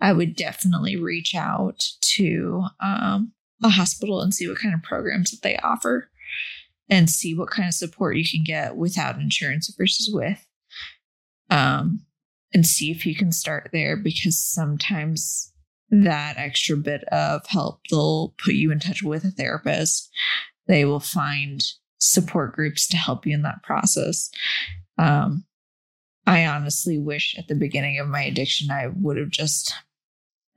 [0.00, 1.84] I would definitely reach out
[2.16, 6.10] to um, a hospital and see what kind of programs that they offer
[6.88, 10.46] and see what kind of support you can get without insurance versus with.
[11.50, 12.06] Um,
[12.54, 15.52] and see if you can start there because sometimes
[15.90, 17.80] that extra bit of help.
[17.90, 20.10] They'll put you in touch with a therapist.
[20.66, 21.62] They will find
[22.02, 24.30] support groups to help you in that process.
[24.98, 25.44] Um,
[26.26, 29.72] I honestly wish at the beginning of my addiction, I would have just,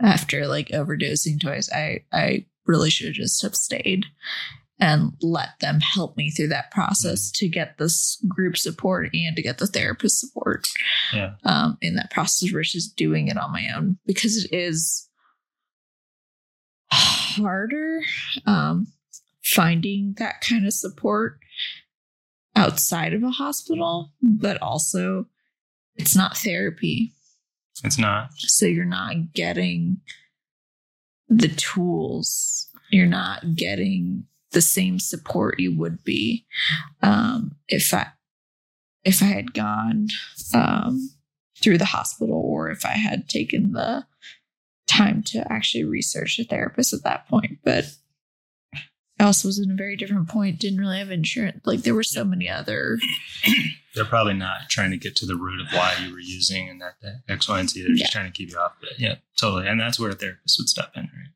[0.01, 4.05] after like overdosing twice, I, I really should have just have stayed
[4.79, 9.41] and let them help me through that process to get this group support and to
[9.41, 10.67] get the therapist support
[11.13, 11.35] Yeah.
[11.45, 15.07] um, in that process versus doing it on my own because it is
[16.91, 18.01] harder
[18.45, 18.87] um,
[19.45, 21.39] finding that kind of support
[22.55, 25.27] outside of a hospital, but also
[25.95, 27.13] it's not therapy.
[27.83, 28.29] It's not.
[28.37, 30.01] So you're not getting
[31.27, 36.45] the tools, you're not getting the same support you would be
[37.01, 38.07] um, if I
[39.03, 40.07] if I had gone
[40.53, 41.11] um,
[41.61, 44.05] through the hospital or if I had taken the
[44.87, 47.59] time to actually research a therapist at that point.
[47.63, 47.85] But
[49.19, 51.61] I also was in a very different point, didn't really have insurance.
[51.65, 52.97] Like there were so many other
[53.95, 56.81] They're probably not trying to get to the root of why you were using and
[56.81, 57.81] that, that X, Y, and Z.
[57.81, 58.99] They're just trying to keep you off of it.
[58.99, 59.67] Yeah, totally.
[59.67, 61.31] And that's where a therapist would step in, right?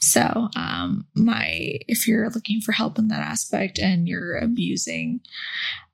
[0.00, 5.20] So, um, my if you're looking for help in that aspect and you're abusing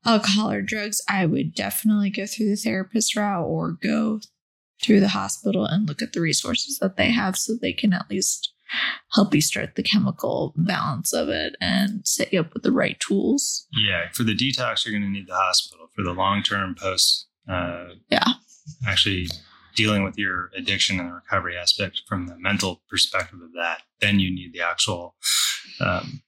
[0.06, 4.20] alcohol or drugs, I would definitely go through the therapist route or go
[4.82, 8.10] through the hospital and look at the resources that they have so they can at
[8.10, 8.53] least
[9.12, 12.98] help you start the chemical balance of it and set you up with the right
[13.00, 13.66] tools.
[13.72, 14.08] Yeah.
[14.12, 15.86] For the detox, you're going to need the hospital.
[15.94, 18.24] For the long term post, uh, Yeah.
[18.86, 19.28] actually
[19.76, 24.20] dealing with your addiction and the recovery aspect from the mental perspective of that, then
[24.20, 25.16] you need the actual
[25.80, 26.22] um,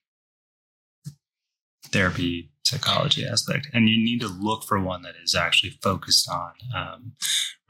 [1.93, 3.69] therapy psychology aspect.
[3.73, 7.13] And you need to look for one that is actually focused on um,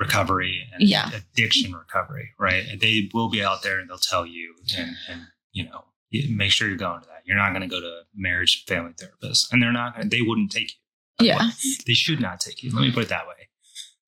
[0.01, 1.10] recovery and Yeah.
[1.14, 2.64] addiction recovery, right?
[2.66, 5.20] And they will be out there and they'll tell you and, and
[5.52, 5.84] you know,
[6.30, 7.22] make sure you're going to that.
[7.26, 10.72] You're not going to go to marriage family therapist and they're not they wouldn't take
[11.20, 11.26] you.
[11.26, 11.51] Yeah.
[11.86, 12.70] They should not take you.
[12.74, 13.48] Let me put it that way.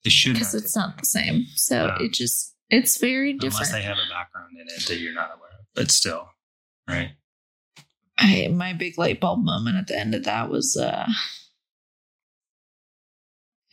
[0.05, 1.45] They should Because it's not the same.
[1.55, 3.55] So Um, it just it's very different.
[3.55, 5.67] unless they have a background in it that you're not aware of.
[5.75, 6.29] But still,
[6.89, 7.11] right?
[8.19, 11.07] I my big light bulb moment at the end of that was uh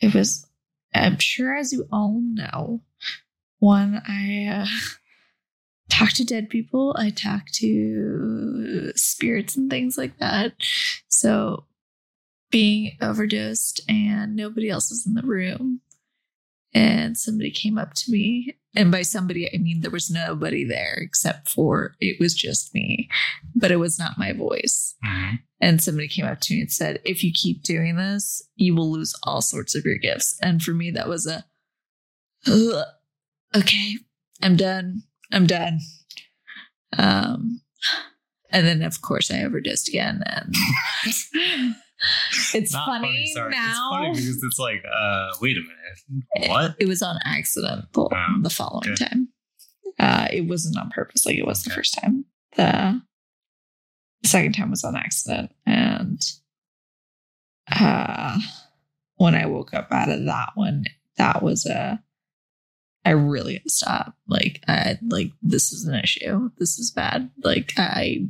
[0.00, 0.46] it was
[0.94, 2.82] I'm sure as you all know,
[3.58, 4.66] when I uh
[5.90, 10.52] talk to dead people, I talk to spirits and things like that.
[11.08, 11.64] So
[12.50, 15.80] being overdosed and nobody else was in the room
[16.74, 18.56] and somebody came up to me.
[18.74, 23.08] And by somebody i mean there was nobody there except for it was just me
[23.54, 24.94] but it was not my voice.
[25.02, 25.38] Mhm.
[25.62, 28.90] and somebody came up to me and said if you keep doing this you will
[28.92, 30.38] lose all sorts of your gifts.
[30.42, 31.44] And for me that was a
[33.54, 33.96] okay
[34.42, 35.02] i'm done
[35.32, 35.80] i'm done.
[36.98, 37.62] Um
[38.50, 40.54] and then of course i overdosed again and
[42.54, 43.50] it's Not funny, sorry.
[43.50, 46.48] now It's funny because it's like, uh, wait a minute.
[46.50, 46.76] What?
[46.78, 48.36] it was on accident the, Wow.
[48.42, 49.04] the following Okay.
[49.06, 49.28] time.
[49.98, 52.24] Uh, it wasn't on purpose like it was the first time.
[52.56, 53.00] The,
[54.22, 55.52] the second time was on accident.
[55.64, 56.20] And
[57.70, 58.38] uh,
[59.16, 60.84] when I woke up out of that one,
[61.16, 62.02] that was a,
[63.04, 64.14] I really had to stop.
[64.26, 66.50] Like, I, like, this is an issue.
[66.58, 67.30] This is bad.
[67.42, 68.26] Like, I,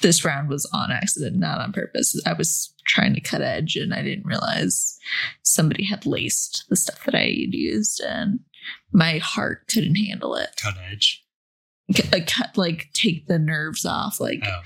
[0.00, 2.20] this round was on accident, not on purpose.
[2.26, 4.98] I was trying to cut edge and I didn't realize
[5.42, 8.40] somebody had laced the stuff that I had used and
[8.92, 10.50] my heart couldn't handle it.
[10.60, 11.24] Cut edge.
[11.94, 14.60] C- Like cut like take the nerves off, like Oh.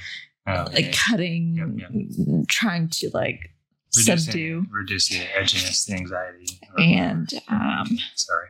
[0.46, 0.92] Oh, like yeah.
[0.92, 3.50] cutting Yep, trying to like
[3.96, 6.60] Reduce the- subdue Reduce the edginess, the anxiety.
[6.78, 8.48] and um Sorry.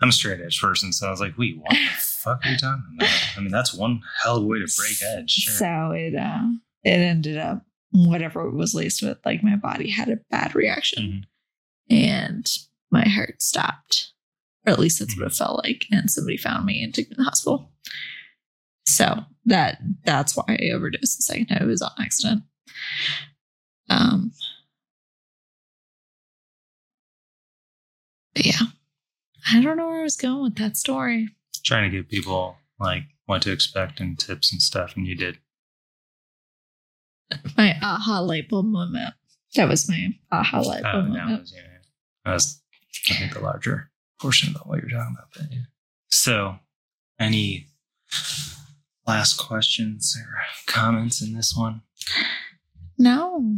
[0.00, 2.56] I'm a straight edge person, so I was like, wait, what the fuck are you
[2.56, 3.10] talking about?
[3.36, 5.30] I mean, that's one hell of a way to break edge.
[5.30, 5.54] Sure.
[5.54, 6.42] so it uh
[6.84, 11.24] it ended up whatever it was laced with, like my body had a bad reaction
[11.90, 11.96] Mhm.
[11.96, 12.50] and
[12.90, 14.12] my heart stopped.
[14.66, 15.86] Or at least that's what it felt like.
[15.90, 17.72] And somebody found me and took me to the hospital.
[18.86, 21.62] So that that's why I overdosed the second time.
[21.62, 22.42] It was on accident.
[23.88, 24.32] Um
[28.36, 28.60] yeah.
[29.52, 31.28] I don't know where I was going with that story.
[31.64, 35.38] Trying to give people like what to expect and tips and stuff, and you did.
[37.56, 39.14] My aha light bulb moment.
[39.54, 41.40] That was my aha oh, light Oh, bulb that moment.
[41.40, 41.62] was, yeah.
[42.24, 42.62] That was,
[43.10, 45.28] I think, the larger portion about what you're talking about.
[45.34, 45.62] But, yeah.
[46.10, 46.56] So,
[47.18, 47.68] any
[49.06, 51.82] last questions or comments in this one?
[52.98, 53.56] No.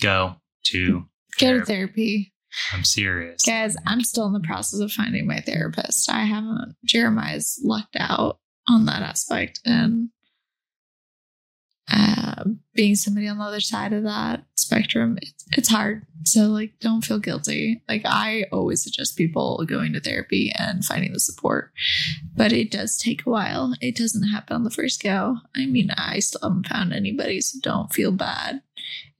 [0.00, 1.06] Go to
[1.38, 2.32] Go to therapy.
[2.72, 3.42] I'm serious.
[3.44, 6.10] Guys, I'm still in the process of finding my therapist.
[6.10, 9.60] I haven't, Jeremiah's lucked out on that aspect.
[9.64, 10.10] And
[11.92, 12.44] uh,
[12.74, 16.06] being somebody on the other side of that spectrum, it's, it's hard.
[16.24, 17.82] So, like, don't feel guilty.
[17.88, 21.72] Like, I always suggest people going to therapy and finding the support,
[22.36, 23.74] but it does take a while.
[23.80, 25.38] It doesn't happen on the first go.
[25.56, 28.60] I mean, I still haven't found anybody, so don't feel bad.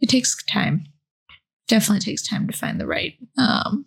[0.01, 0.85] It takes time.
[1.71, 3.87] Definitely takes time to find the right um,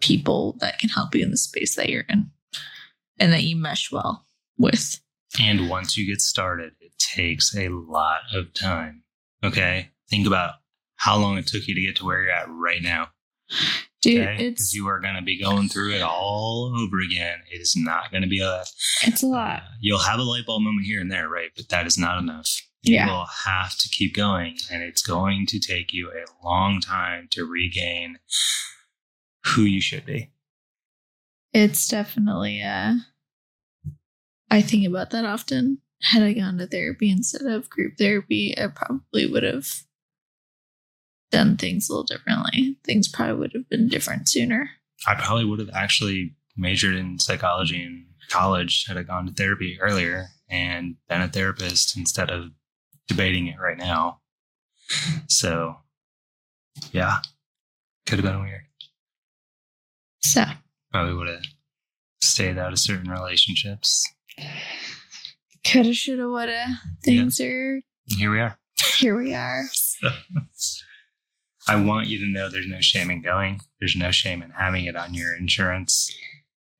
[0.00, 2.30] people that can help you in the space that you're in
[3.18, 4.24] and that you mesh well
[4.56, 5.00] with.
[5.40, 9.02] And once you get started, it takes a lot of time.
[9.42, 9.90] Okay.
[10.08, 10.54] Think about
[10.96, 13.08] how long it took you to get to where you're at right now.
[14.02, 14.46] Dude, Okay.
[14.46, 17.40] It's you are going to be going through it all over again.
[17.52, 18.62] It is not going to be a,
[19.02, 19.62] it's a lot.
[19.62, 21.50] uh, you'll have a light bulb moment here and there, right?
[21.56, 22.48] But that is not enough.
[22.82, 23.06] Yeah.
[23.06, 27.28] You will have to keep going, and it's going to take you a long time
[27.32, 28.18] to regain
[29.44, 30.30] who you should be.
[31.52, 32.94] It's definitely uh
[34.50, 35.78] I think about that often.
[36.02, 39.66] Had I gone to therapy instead of group therapy, I probably would have
[41.30, 42.78] done things a little differently.
[42.84, 44.70] Things probably would have been different sooner.
[45.06, 49.78] I probably would have actually majored in psychology in college had I gone to therapy
[49.80, 52.50] earlier and been a therapist instead of
[53.10, 54.20] debating it right now.
[55.28, 55.76] So,
[56.92, 57.18] yeah,
[58.06, 58.62] could have been weird.
[60.20, 60.44] So
[60.92, 61.42] Probably would have
[62.22, 64.06] stayed out of certain relationships.
[65.66, 66.66] coulda, shoulda, woulda.
[67.04, 68.58] Things are Here we are.
[68.98, 69.64] here we are.
[71.68, 73.60] I want you to know there's no shame in going.
[73.80, 76.12] There's no shame in having it on your insurance.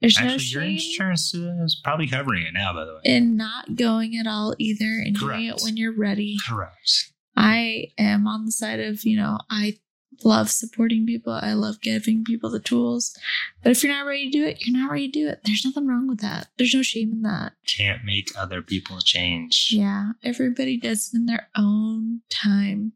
[0.01, 3.01] There's no Actually, your insurance is probably covering it now, by the way.
[3.05, 6.39] And not going at all either and doing it when you're ready.
[6.49, 7.13] Correct.
[7.37, 9.79] I am on the side of, you know, I
[10.25, 11.33] love supporting people.
[11.33, 13.17] I love giving people the tools.
[13.63, 15.41] But if you're not ready to do it, you're not ready to do it.
[15.45, 16.49] There's nothing wrong with that.
[16.57, 17.53] There's no shame in that.
[17.67, 19.69] Can't make other people change.
[19.71, 20.13] Yeah.
[20.23, 22.93] Everybody does it in their own time.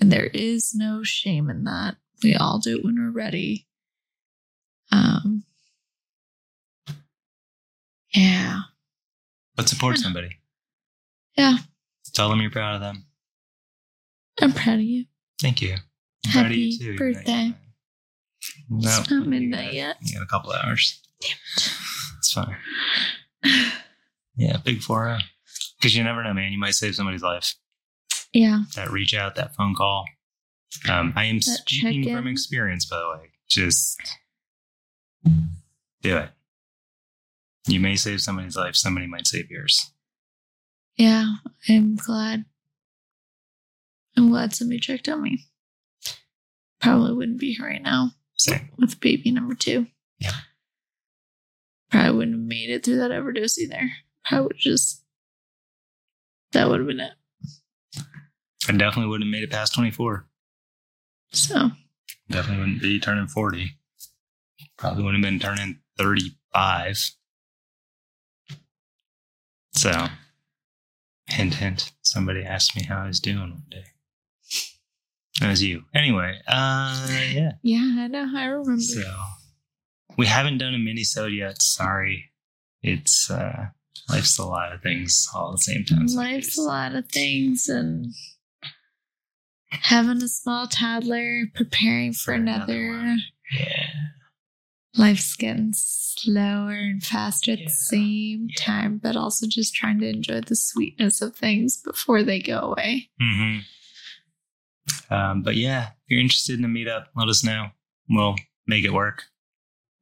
[0.00, 1.96] And there is no shame in that.
[2.22, 3.66] We all do it when we're ready.
[4.90, 5.44] Um
[8.14, 8.60] Yeah.
[9.56, 10.02] But support Yeah.
[10.02, 10.30] somebody.
[11.36, 11.58] Yeah.
[12.14, 13.04] Tell them you're proud of them.
[14.40, 15.06] I'm proud of you.
[15.40, 15.74] Thank you.
[16.26, 16.96] I'm proud of you Happy too.
[16.98, 17.54] birthday.
[18.70, 19.96] No, It's not you midnight got- yet.
[20.02, 21.00] You got a couple hours.
[21.20, 22.56] It's fine.
[24.36, 25.18] Yeah, big 4
[25.80, 26.52] Because you never know, man.
[26.52, 27.56] You might save somebody's life.
[28.32, 28.62] Yeah.
[28.76, 30.04] That reach out, that phone call.
[30.88, 33.30] Um, I am speaking from experience, by the way.
[33.48, 34.00] Just
[36.02, 36.30] do it.
[37.68, 38.74] You may save somebody's life.
[38.76, 39.92] Somebody might save yours.
[40.96, 41.34] Yeah,
[41.68, 42.46] I'm glad.
[44.16, 45.44] I'm glad somebody checked on me.
[46.80, 48.70] Probably wouldn't be here right now Same.
[48.78, 49.86] with baby number two.
[50.18, 50.32] Yeah.
[51.90, 53.90] Probably wouldn't have made it through that overdose either.
[54.24, 55.04] Probably would just
[56.52, 57.12] that would have been it.
[58.68, 60.26] I definitely wouldn't have made it past 24.
[61.32, 61.70] So
[62.30, 63.70] Definitely wouldn't be turning 40.
[64.76, 67.12] Probably wouldn't have been turning 35.
[69.78, 70.08] So,
[71.28, 71.92] hint, hint.
[72.02, 73.84] Somebody asked me how I was doing one day.
[75.40, 75.84] That was you.
[75.94, 77.52] Anyway, uh, yeah.
[77.62, 78.28] yeah, I know.
[78.34, 78.82] I remember.
[78.82, 79.08] So,
[80.16, 81.62] we haven't done a mini sode yet.
[81.62, 82.24] Sorry.
[82.82, 83.66] It's, uh,
[84.08, 86.06] life's a lot of things all at the same time.
[86.06, 88.06] Life's a lot of things and
[89.70, 93.16] having a small toddler, preparing for, For another another.
[93.56, 93.87] Yeah.
[94.96, 97.64] Life's getting slower and faster at Yeah.
[97.66, 98.54] the same Yeah.
[98.64, 103.10] time, but also just trying to enjoy the sweetness of things before they go away.
[103.20, 103.58] hmm
[105.10, 107.70] Um, but yeah, if you're interested in a meetup, let us know.
[108.08, 108.36] We'll
[108.66, 109.24] make it work.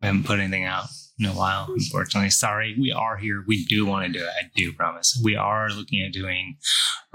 [0.01, 0.87] We haven't put anything out
[1.19, 2.31] in a while, unfortunately.
[2.31, 3.43] Sorry, we are here.
[3.47, 4.29] We do want to do it.
[4.31, 5.19] I do promise.
[5.23, 6.59] We are looking at doing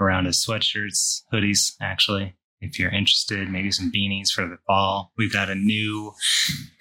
[0.00, 2.34] a round of sweatshirts, hoodies, actually.
[2.62, 5.12] If you're interested, maybe some beanies for the fall.
[5.18, 6.12] We've got a new,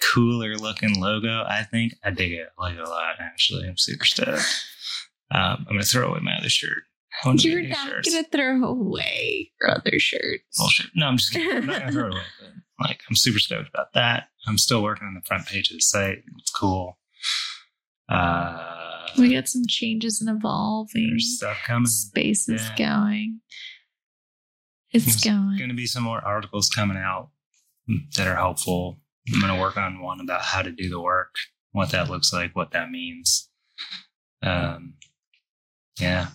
[0.01, 1.43] cooler looking logo.
[1.47, 2.49] I think I dig it.
[2.57, 3.67] Like it a lot, actually.
[3.67, 4.43] I'm super stoked.
[5.31, 6.83] Um, I'm going to throw away my other shirt.
[7.23, 8.13] I want to You're not shirts.
[8.13, 10.57] gonna throw away your other shirts.
[10.57, 10.87] bullshit.
[10.95, 11.57] No, I'm just kidding.
[11.57, 12.21] I'm not gonna throw it away.
[12.79, 14.29] But like, I'm super stoked about that.
[14.47, 16.19] I'm still working on the front page of the site.
[16.39, 16.97] It's cool.
[18.09, 21.09] Uh, We got some changes and evolving.
[21.09, 21.85] there's stuff coming.
[21.87, 22.75] Space is Yeah.
[22.77, 23.41] going.
[24.91, 25.57] It's There's going.
[25.57, 27.29] Going to be some more articles coming out
[28.15, 28.99] that are helpful.
[29.33, 31.35] I'm going to work on one about how to do the work,
[31.71, 33.49] what that looks like, what that means.
[34.41, 34.95] Um,
[35.99, 36.27] yeah,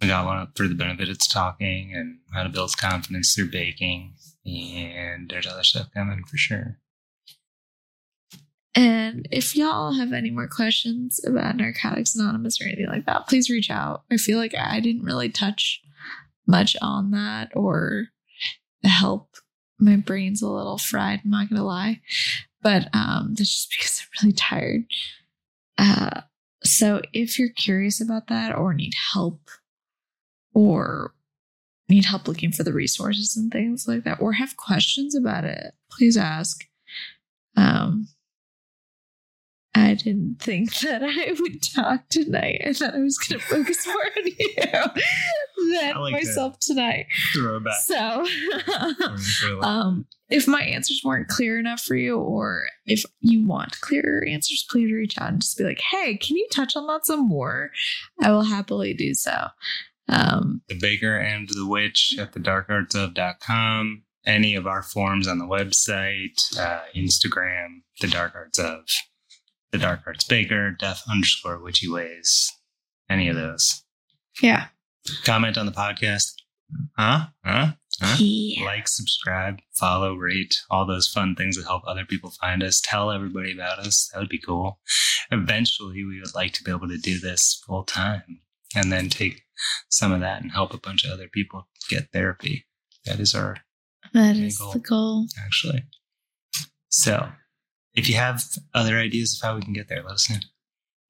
[0.00, 3.50] we got one up for the benefit benefits talking and how to build confidence through
[3.50, 4.14] baking,
[4.44, 6.78] and there's other stuff coming for sure.
[8.74, 13.48] And if y'all have any more questions about Narcotics Anonymous or anything like that, please
[13.48, 14.02] reach out.
[14.10, 15.80] I feel like I didn't really touch
[16.46, 18.08] much on that or
[18.84, 19.28] help.
[19.78, 22.00] My brain's a little fried, I'm not gonna lie.
[22.62, 24.84] But um that's just because I'm really tired.
[25.78, 26.22] Uh
[26.64, 29.40] so if you're curious about that or need help
[30.54, 31.14] or
[31.88, 35.74] need help looking for the resources and things like that, or have questions about it,
[35.90, 36.64] please ask.
[37.56, 38.08] Um
[39.76, 42.62] I didn't think that I would talk tonight.
[42.66, 47.06] I thought I was going to focus more on you than like to myself tonight.
[47.34, 47.74] Throw it back.
[47.84, 54.24] So, um, if my answers weren't clear enough for you, or if you want clearer
[54.26, 57.28] answers, please reach out and just be like, "Hey, can you touch on that some
[57.28, 57.70] more?"
[58.22, 59.48] I will happily do so.
[60.08, 64.04] Um, the Baker and the Witch at the darkartsof.com.
[64.24, 68.80] Any of our forms on the website, uh, Instagram, the Dark Arts of,
[69.76, 72.50] the Dark Arts Baker, Death underscore Witchy Ways.
[73.10, 73.84] Any of those.
[74.40, 74.68] yeah,
[75.24, 76.32] Comment on the podcast.
[76.96, 77.26] Huh?
[77.44, 77.72] Huh?
[78.00, 78.16] Huh?
[78.18, 78.64] yeah.
[78.64, 82.80] Like, subscribe, follow, rate, all those fun things that help other people find us.
[82.82, 84.10] Tell everybody about us.
[84.12, 84.80] That would be cool.
[85.30, 88.40] Eventually, we would like to be able to do this full time
[88.74, 89.42] and then take
[89.90, 92.66] some of that and help a bunch of other people get therapy.
[93.04, 93.58] That is our
[94.14, 94.72] that is cool.
[94.72, 95.26] the goal.
[95.44, 95.84] actually.
[96.88, 97.28] So,
[97.96, 98.42] if you have
[98.74, 100.36] other ideas of how we can get there, let us know.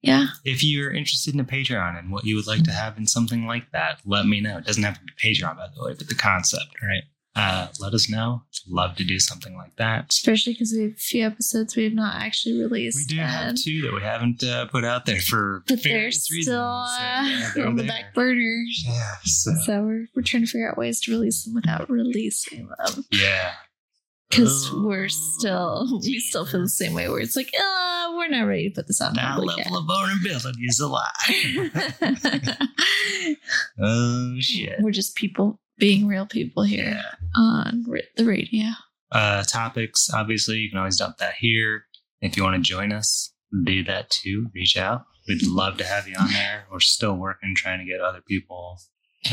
[0.02, 3.06] Yeah, If you're interested in a Patreon and what you would like to have in
[3.08, 4.58] something like that, let me know.
[4.58, 7.02] It doesn't have to be Patreon, by the way, but the concept, right?
[7.34, 8.42] Uh, let us know.
[8.68, 10.06] Love to do something like that.
[10.10, 12.96] especially because we have a few episodes we have not actually released.
[13.10, 16.62] We do have two that we haven't uh, put out there for but they're still
[16.62, 16.88] uh,
[17.26, 17.90] Yeah, they're on the there.
[17.92, 18.62] back burner.
[18.84, 22.68] Yeah, so, So we're, we're trying to figure out ways to release them without releasing
[22.68, 23.52] them yeah.
[24.30, 24.86] Because Oh.
[24.86, 28.68] we're still we still feel the same way where it's like uh we're not ready
[28.68, 32.00] to put this on that level of vulnerability is a lie.
[33.82, 34.76] oh shit.
[34.80, 37.02] we're just people being real people here Yeah.
[37.36, 37.84] on
[38.16, 38.66] the radio.
[39.12, 41.84] Uh, topics, obviously, you can always dump that here.
[42.20, 43.32] If you want to join us,
[43.64, 44.48] do that too.
[44.54, 45.02] Reach out.
[45.28, 46.66] We'd love to have you on there.
[46.72, 48.78] We're still working, trying to get other people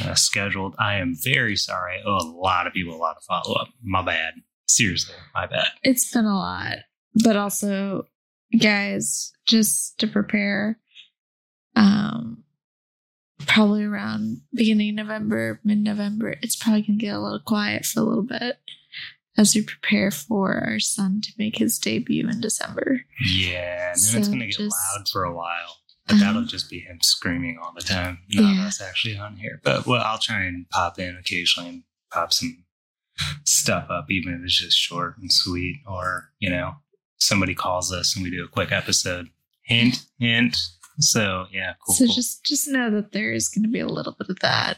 [0.03, 0.76] uh, scheduled.
[0.78, 1.98] I am very sorry.
[1.99, 3.70] I owe a lot of people a lot of follow up.
[3.82, 4.34] My bad.
[4.68, 5.68] Seriously, my bad.
[5.84, 6.77] It's been a lot,
[7.23, 8.07] but also,
[8.60, 10.80] guys, just to prepare,
[11.76, 12.44] um,
[13.45, 18.03] probably around beginning November, mid November, it's probably gonna get a little quiet for a
[18.03, 18.57] little bit
[19.38, 23.02] as we prepare for our son to make his debut in December.
[23.26, 25.77] Yeah, and then So it's going to get just- loud for a while.
[26.06, 26.23] But Uh-huh.
[26.26, 28.68] that'll just be him screaming all the time, not Yeah.
[28.68, 29.60] us actually on here.
[29.64, 32.64] But well, I'll try and pop in occasionally and pop some
[33.45, 36.73] stuff up, even if it's just short and sweet, or you know,
[37.18, 39.30] somebody calls us and we do a quick episode.
[39.65, 40.57] Hint, hint.
[40.99, 41.95] So yeah, cool.
[41.95, 42.14] so cool.
[42.15, 44.77] just just know that there is going to be a little bit of that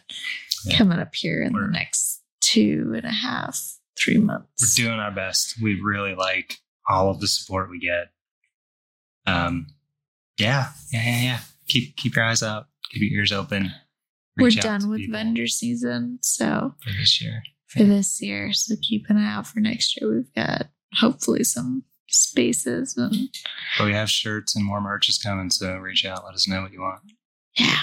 [0.66, 0.78] Yeah.
[0.78, 3.60] coming up here in We're- the next two and a half,
[3.98, 4.78] three months.
[4.78, 5.56] we're doing our best.
[5.62, 8.12] We really like all of the support we get.
[9.26, 9.68] Um,
[10.38, 11.40] yeah, yeah, yeah, yeah.
[11.68, 12.68] Keep keep your eyes out.
[12.92, 13.72] Keep your ears open.
[14.38, 17.42] We're done with people vendor season, so for this year.
[17.78, 18.54] For this year.
[18.54, 20.14] So keep an eye out for next year.
[20.14, 23.30] We've got hopefully some spaces and
[23.78, 26.24] But we have shirts and more merch is coming, so reach out.
[26.26, 27.02] Let us know what you want.
[27.58, 27.76] yeah.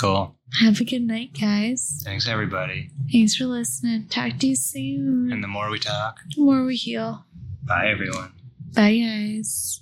[0.00, 0.36] Cool.
[0.60, 2.00] Have a good night, guys.
[2.04, 2.90] Thanks, everybody.
[3.12, 4.08] Thanks for listening.
[4.08, 5.30] Talk to you soon.
[5.30, 7.24] And the more we talk, the more we heal.
[7.62, 8.32] bye, everyone.
[8.74, 9.80] Bye, guys.